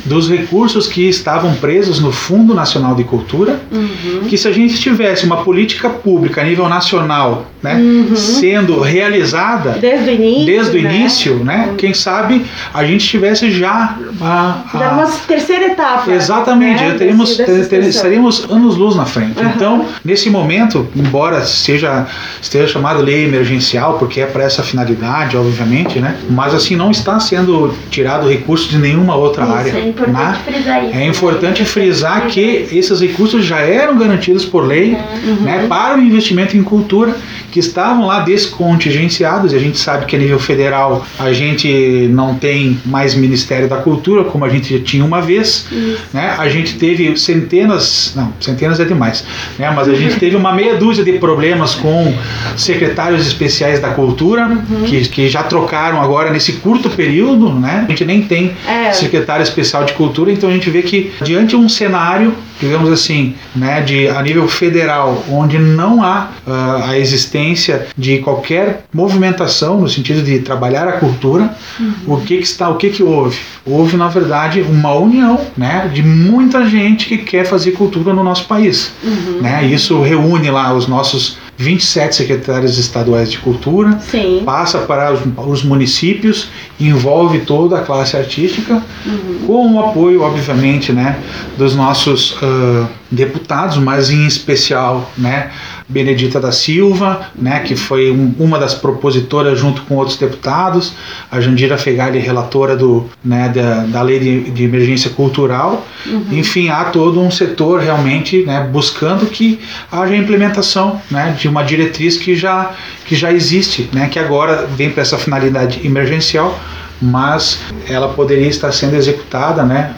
dos 0.04 0.28
recursos 0.28 0.86
que 0.86 1.08
estavam 1.08 1.54
presos 1.54 1.98
no 1.98 2.12
Fundo 2.12 2.54
Nacional 2.54 2.94
de 2.94 3.02
Cultura, 3.02 3.60
uhum. 3.72 4.28
que 4.28 4.38
se 4.38 4.46
a 4.46 4.52
gente 4.52 4.80
tivesse 4.80 5.26
uma 5.26 5.38
política 5.38 5.90
pública 5.90 6.40
a 6.40 6.44
nível 6.44 6.68
nacional 6.68 7.46
né, 7.62 7.74
uhum. 7.74 8.16
sendo 8.16 8.80
realizada 8.80 9.78
desde 9.80 10.10
o 10.10 10.14
início, 10.14 10.46
desde 10.46 10.78
o 10.78 10.82
né? 10.82 10.94
início 10.94 11.34
né, 11.44 11.66
uhum. 11.68 11.76
quem 11.76 11.94
sabe 11.94 12.44
a 12.74 12.84
gente 12.84 13.06
tivesse 13.06 13.50
já 13.52 13.96
a, 14.20 14.62
a, 14.74 15.06
terceira 15.32 15.66
etapa. 15.66 16.10
Exatamente, 16.10 16.82
né, 16.82 16.90
já 16.90 16.98
teríamos, 16.98 17.36
ter, 17.36 17.68
ter, 17.68 17.82
estaríamos 17.84 18.50
anos 18.50 18.76
luz 18.76 18.94
na 18.94 19.04
frente. 19.04 19.40
Então, 19.54 19.86
nesse 20.04 20.28
momento, 20.30 20.86
embora 20.94 21.44
seja 21.44 22.06
esteja 22.40 22.66
chamado 22.66 23.02
lei 23.02 23.24
emergencial, 23.24 23.98
porque 23.98 24.20
é 24.20 24.26
para 24.26 24.44
essa 24.44 24.62
finalidade, 24.62 25.36
obviamente, 25.36 25.98
né, 25.98 26.16
mas 26.30 26.54
assim 26.54 26.76
não 26.76 26.90
está 26.90 27.18
sendo 27.20 27.74
tirado 27.90 28.28
recurso 28.28 28.68
de 28.68 28.78
nenhuma 28.78 29.14
outra 29.14 29.44
isso, 29.44 29.52
área. 29.52 29.70
É 29.70 29.88
importante 29.88 30.22
né? 30.22 30.38
frisar 30.44 30.84
isso. 30.84 30.96
É 30.96 31.06
importante 31.06 31.64
frisar 31.64 32.26
que 32.26 32.68
esses 32.72 33.00
recursos 33.00 33.44
já 33.44 33.60
eram 33.60 33.96
garantidos 33.96 34.44
por 34.44 34.66
lei 34.66 34.96
uhum. 35.24 35.34
né, 35.42 35.66
para 35.68 35.98
o 35.98 36.02
investimento 36.02 36.56
em 36.56 36.62
cultura 36.62 37.14
que 37.50 37.60
estavam 37.60 38.06
lá 38.06 38.20
descontingenciados, 38.20 39.52
e 39.52 39.56
a 39.56 39.58
gente 39.58 39.78
sabe 39.78 40.06
que 40.06 40.16
a 40.16 40.18
nível 40.18 40.38
federal 40.38 41.04
a 41.18 41.32
gente 41.32 42.08
não 42.10 42.34
tem 42.34 42.80
mais 42.84 43.14
Ministério 43.14 43.68
da 43.68 43.76
Cultura, 43.76 44.24
como 44.24 44.44
a 44.44 44.48
gente 44.48 44.76
já 44.76 44.82
tinha 44.82 45.04
uma 45.04 45.20
vez, 45.22 45.66
né? 46.12 46.34
A 46.38 46.48
gente 46.48 46.74
teve 46.76 47.16
centenas, 47.16 48.12
não, 48.16 48.32
centenas 48.40 48.80
é 48.80 48.84
demais, 48.84 49.24
né? 49.58 49.70
Mas 49.70 49.88
a 49.88 49.94
gente 49.94 50.18
teve 50.18 50.36
uma 50.36 50.52
meia 50.52 50.76
dúzia 50.76 51.04
de 51.04 51.12
problemas 51.12 51.74
com 51.74 52.14
secretários 52.56 53.26
especiais 53.26 53.80
da 53.80 53.90
Cultura, 53.90 54.46
uhum. 54.46 54.84
que, 54.84 55.08
que 55.08 55.28
já 55.28 55.42
trocaram 55.42 56.02
agora 56.02 56.30
nesse 56.30 56.54
curto 56.54 56.90
período, 56.90 57.52
né? 57.52 57.84
A 57.86 57.90
gente 57.90 58.04
nem 58.04 58.22
tem 58.22 58.52
é. 58.66 58.92
secretário 58.92 59.42
especial 59.42 59.84
de 59.84 59.92
Cultura, 59.92 60.32
então 60.32 60.48
a 60.48 60.52
gente 60.52 60.68
vê 60.70 60.82
que 60.82 61.12
diante 61.22 61.52
de 61.52 61.56
um 61.56 61.68
cenário, 61.68 62.34
digamos 62.58 62.90
assim, 62.90 63.34
né, 63.54 63.82
de 63.82 64.08
a 64.08 64.22
nível 64.22 64.48
federal, 64.48 65.22
onde 65.28 65.58
não 65.58 66.02
há 66.02 66.30
uh, 66.46 66.90
a 66.90 66.98
existência 66.98 67.88
de 67.96 68.18
qualquer 68.18 68.84
movimentação 68.92 69.78
no 69.78 69.88
sentido 69.88 70.22
de 70.22 70.38
trabalhar 70.38 70.88
a 70.88 70.92
cultura, 70.92 71.54
uhum. 71.78 71.92
o 72.06 72.20
que, 72.22 72.38
que 72.38 72.44
está, 72.44 72.70
o 72.70 72.76
que, 72.76 72.88
que 72.88 73.02
houve? 73.02 73.38
Houve 73.66 73.98
na 73.98 74.08
verdade 74.08 74.62
uma 74.62 74.94
união, 75.12 75.40
né, 75.56 75.90
de 75.92 76.02
muita 76.02 76.66
gente 76.66 77.06
que 77.06 77.18
quer 77.18 77.44
fazer 77.44 77.72
cultura 77.72 78.12
no 78.12 78.24
nosso 78.24 78.46
país, 78.46 78.92
uhum. 79.04 79.40
né? 79.42 79.64
Isso 79.64 80.00
reúne 80.02 80.50
lá 80.50 80.74
os 80.74 80.88
nossos 80.88 81.36
27 81.58 82.16
secretários 82.16 82.78
estaduais 82.78 83.30
de 83.30 83.38
cultura, 83.38 83.98
Sim. 84.00 84.42
passa 84.44 84.78
para 84.78 85.12
os, 85.12 85.20
os, 85.36 85.62
municípios, 85.62 86.48
envolve 86.80 87.40
toda 87.40 87.78
a 87.78 87.82
classe 87.82 88.16
artística, 88.16 88.82
uhum. 89.06 89.38
com 89.46 89.74
o 89.74 89.80
apoio, 89.80 90.22
obviamente, 90.22 90.92
né, 90.92 91.18
dos 91.56 91.76
nossos 91.76 92.32
uh, 92.32 92.88
deputados, 93.10 93.76
mas 93.76 94.10
em 94.10 94.26
especial, 94.26 95.10
né, 95.16 95.50
Benedita 95.92 96.40
da 96.40 96.50
Silva, 96.50 97.28
né, 97.36 97.60
que 97.60 97.76
foi 97.76 98.10
um, 98.10 98.34
uma 98.38 98.58
das 98.58 98.74
propositoras 98.74 99.58
junto 99.58 99.82
com 99.82 99.96
outros 99.96 100.16
deputados, 100.16 100.92
a 101.30 101.40
Jandira 101.40 101.76
Fegali, 101.76 102.18
relatora 102.18 102.74
do, 102.74 103.08
né, 103.22 103.50
da, 103.54 103.84
da 103.84 104.02
lei 104.02 104.18
de, 104.18 104.50
de 104.50 104.64
emergência 104.64 105.10
cultural. 105.10 105.86
Uhum. 106.06 106.24
Enfim, 106.32 106.70
há 106.70 106.84
todo 106.84 107.20
um 107.20 107.30
setor 107.30 107.80
realmente 107.80 108.42
né, 108.44 108.66
buscando 108.72 109.26
que 109.26 109.60
haja 109.90 110.16
implementação 110.16 111.00
né, 111.10 111.36
de 111.38 111.46
uma 111.46 111.62
diretriz 111.62 112.16
que 112.16 112.34
já, 112.34 112.72
que 113.04 113.14
já 113.14 113.30
existe, 113.30 113.88
né, 113.92 114.08
que 114.08 114.18
agora 114.18 114.66
vem 114.66 114.90
para 114.90 115.02
essa 115.02 115.18
finalidade 115.18 115.86
emergencial, 115.86 116.58
mas 117.00 117.58
ela 117.88 118.08
poderia 118.08 118.46
estar 118.46 118.72
sendo 118.72 118.94
executada 118.94 119.64
né, 119.64 119.92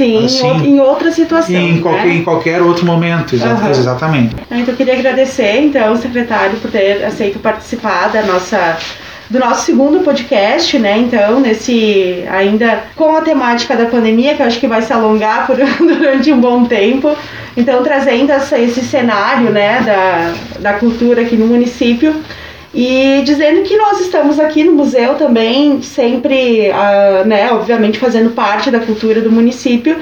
Sim, 0.00 0.24
assim, 0.24 0.66
em 0.66 0.80
outra 0.80 1.10
situação. 1.10 1.54
Em, 1.54 1.74
né? 1.74 1.82
qualquer, 1.82 2.08
em 2.08 2.24
qualquer 2.24 2.62
outro 2.62 2.86
momento, 2.86 3.34
exa 3.34 3.54
uhum. 3.54 3.70
exatamente. 3.70 4.34
Então 4.50 4.64
eu 4.66 4.76
queria 4.76 4.94
agradecer 4.94 5.60
então, 5.60 5.94
secretário 5.96 6.58
por 6.58 6.70
ter 6.70 7.04
aceito 7.04 7.38
participar 7.38 8.08
da 8.08 8.22
nossa 8.22 8.78
do 9.28 9.38
nosso 9.38 9.66
segundo 9.66 10.00
podcast, 10.00 10.76
né? 10.78 10.98
Então, 10.98 11.38
nesse 11.38 12.24
ainda 12.28 12.82
com 12.96 13.14
a 13.14 13.20
temática 13.20 13.76
da 13.76 13.86
pandemia, 13.86 14.34
que 14.34 14.42
eu 14.42 14.46
acho 14.46 14.58
que 14.58 14.66
vai 14.66 14.82
se 14.82 14.92
alongar 14.92 15.46
por, 15.46 15.56
durante 15.78 16.32
um 16.32 16.40
bom 16.40 16.64
tempo. 16.64 17.14
Então, 17.56 17.82
trazendo 17.84 18.32
essa, 18.32 18.58
esse 18.58 18.80
cenário, 18.80 19.50
né, 19.50 19.82
da, 19.82 20.32
da 20.60 20.78
cultura 20.78 21.22
aqui 21.22 21.36
no 21.36 21.46
município. 21.46 22.14
E 22.72 23.22
dizendo 23.24 23.62
que 23.62 23.76
nós 23.76 24.00
estamos 24.00 24.38
aqui 24.38 24.62
no 24.62 24.72
museu 24.72 25.14
também, 25.16 25.82
sempre, 25.82 26.70
uh, 26.70 27.26
né, 27.26 27.50
obviamente 27.52 27.98
fazendo 27.98 28.30
parte 28.30 28.70
da 28.70 28.78
cultura 28.78 29.20
do 29.20 29.30
município 29.30 29.96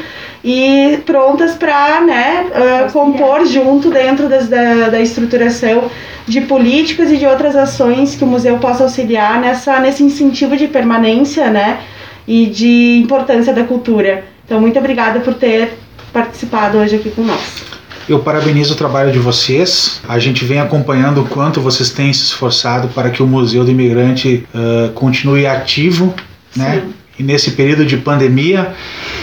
e 0.45 0.99
prontas 1.07 1.55
para 1.55 2.03
né, 2.03 2.47
uh, 2.51 2.93
compor 2.93 3.47
junto 3.47 3.91
dentro 3.91 4.29
das, 4.29 4.49
da, 4.49 4.91
da 4.91 5.01
estruturação 5.01 5.91
de 6.27 6.43
políticas 6.43 7.11
e 7.11 7.17
de 7.17 7.25
outras 7.25 7.57
ações 7.57 8.15
que 8.15 8.25
o 8.25 8.27
museu 8.27 8.59
possa 8.59 8.83
auxiliar 8.83 9.41
nessa, 9.41 9.81
nesse 9.81 10.05
incentivo 10.05 10.55
de 10.55 10.69
permanência 10.69 11.49
né, 11.49 11.81
e 12.27 12.45
de 12.45 13.01
importância 13.03 13.55
da 13.55 13.65
cultura. 13.65 14.25
Então, 14.45 14.61
muito 14.61 14.79
obrigada 14.79 15.21
por 15.21 15.33
ter 15.33 15.73
participado 16.13 16.77
hoje 16.77 16.97
aqui 16.97 17.11
com 17.11 17.23
nós. 17.23 17.78
Eu 18.09 18.21
parabenizo 18.21 18.73
o 18.73 18.77
trabalho 18.77 19.13
de 19.13 19.19
vocês. 19.19 20.01
A 20.09 20.19
gente 20.19 20.45
vem 20.45 20.59
acompanhando 20.59 21.21
o 21.21 21.27
quanto 21.27 21.61
vocês 21.61 21.91
têm 21.91 22.13
se 22.13 22.25
esforçado 22.25 22.89
para 22.89 23.11
que 23.11 23.23
o 23.23 23.27
Museu 23.27 23.65
do 23.65 23.71
Imigrante 23.71 24.47
uh, 24.55 24.91
continue 24.93 25.47
ativo, 25.47 26.15
né? 26.57 26.83
Sim. 26.85 26.95
E 26.95 26.98
nesse 27.19 27.53
período 27.53 27.85
de 27.85 27.97
pandemia, 27.97 28.75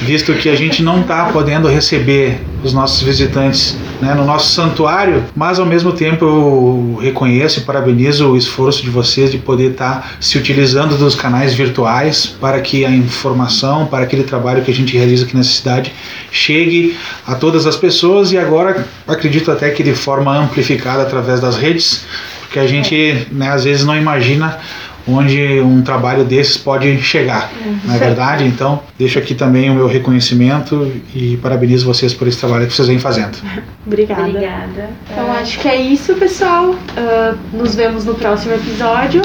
visto 0.01 0.33
que 0.33 0.49
a 0.49 0.55
gente 0.55 0.83
não 0.83 1.01
está 1.01 1.25
podendo 1.25 1.67
receber 1.67 2.41
os 2.63 2.73
nossos 2.73 3.01
visitantes 3.01 3.77
né, 4.01 4.13
no 4.13 4.25
nosso 4.25 4.51
santuário, 4.53 5.23
mas 5.35 5.59
ao 5.59 5.65
mesmo 5.65 5.91
tempo 5.91 6.25
eu 6.25 6.99
reconheço 7.01 7.59
e 7.59 7.63
parabenizo 7.63 8.29
o 8.29 8.37
esforço 8.37 8.83
de 8.83 8.89
vocês 8.89 9.31
de 9.31 9.37
poder 9.37 9.71
estar 9.71 10.01
tá 10.01 10.09
se 10.19 10.37
utilizando 10.37 10.97
dos 10.97 11.15
canais 11.15 11.53
virtuais 11.53 12.25
para 12.25 12.59
que 12.59 12.85
a 12.85 12.89
informação, 12.89 13.85
para 13.85 14.03
aquele 14.03 14.23
trabalho 14.23 14.63
que 14.63 14.71
a 14.71 14.73
gente 14.73 14.97
realiza 14.97 15.25
aqui 15.25 15.35
nessa 15.35 15.51
cidade 15.51 15.93
chegue 16.31 16.97
a 17.25 17.35
todas 17.35 17.65
as 17.65 17.75
pessoas 17.75 18.31
e 18.31 18.37
agora 18.37 18.85
acredito 19.07 19.51
até 19.51 19.69
que 19.69 19.83
de 19.83 19.93
forma 19.93 20.35
amplificada 20.37 21.03
através 21.03 21.39
das 21.39 21.55
redes, 21.55 22.05
porque 22.41 22.59
a 22.59 22.67
gente 22.67 23.27
né, 23.31 23.49
às 23.49 23.63
vezes 23.63 23.85
não 23.85 23.95
imagina 23.95 24.57
onde 25.07 25.61
um 25.61 25.81
trabalho 25.81 26.23
desses 26.23 26.57
pode 26.57 27.01
chegar, 27.01 27.51
uhum. 27.63 27.79
não 27.83 27.95
é 27.95 27.97
verdade? 27.97 28.43
Então, 28.45 28.81
deixo 28.97 29.19
aqui 29.19 29.35
também 29.35 29.69
o 29.69 29.73
meu 29.73 29.87
reconhecimento 29.87 30.91
e 31.13 31.37
parabenizo 31.37 31.85
vocês 31.85 32.13
por 32.13 32.27
esse 32.27 32.39
trabalho 32.39 32.67
que 32.67 32.73
vocês 32.73 32.87
vêm 32.87 32.99
fazendo. 32.99 33.37
Obrigada. 33.85 34.23
Obrigada. 34.23 34.89
Então, 35.11 35.31
acho 35.33 35.59
que 35.59 35.67
é 35.67 35.79
isso, 35.79 36.15
pessoal. 36.15 36.71
Uh, 36.71 37.37
nos 37.53 37.75
vemos 37.75 38.05
no 38.05 38.15
próximo 38.15 38.53
episódio. 38.53 39.21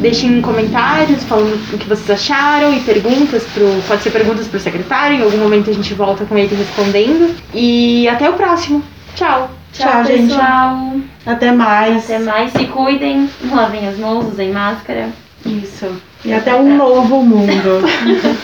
Deixem 0.00 0.40
comentários 0.40 1.22
falando 1.24 1.54
o 1.72 1.78
que 1.78 1.88
vocês 1.88 2.10
acharam 2.10 2.74
e 2.74 2.80
perguntas 2.80 3.44
pro. 3.54 3.64
Pode 3.86 4.02
ser 4.02 4.10
perguntas 4.10 4.48
pro 4.48 4.58
secretário, 4.58 5.16
em 5.16 5.22
algum 5.22 5.38
momento 5.38 5.70
a 5.70 5.72
gente 5.72 5.94
volta 5.94 6.24
com 6.24 6.36
ele 6.36 6.54
respondendo. 6.54 7.34
E 7.54 8.08
até 8.08 8.28
o 8.28 8.32
próximo. 8.34 8.82
Tchau. 9.14 9.50
Tchau, 9.72 9.90
Tchau 9.90 10.04
gente. 10.04 10.28
pessoal. 10.28 10.96
Até 11.24 11.52
mais. 11.52 12.04
Até 12.04 12.18
mais. 12.18 12.52
Se 12.52 12.66
cuidem, 12.66 13.30
lavem 13.50 13.88
as 13.88 13.98
mãos, 13.98 14.26
usem 14.26 14.50
máscara. 14.52 15.08
Isso. 15.46 16.00
E 16.24 16.32
até 16.32 16.54
um 16.54 16.76
novo 16.76 17.22
mundo. 17.22 17.82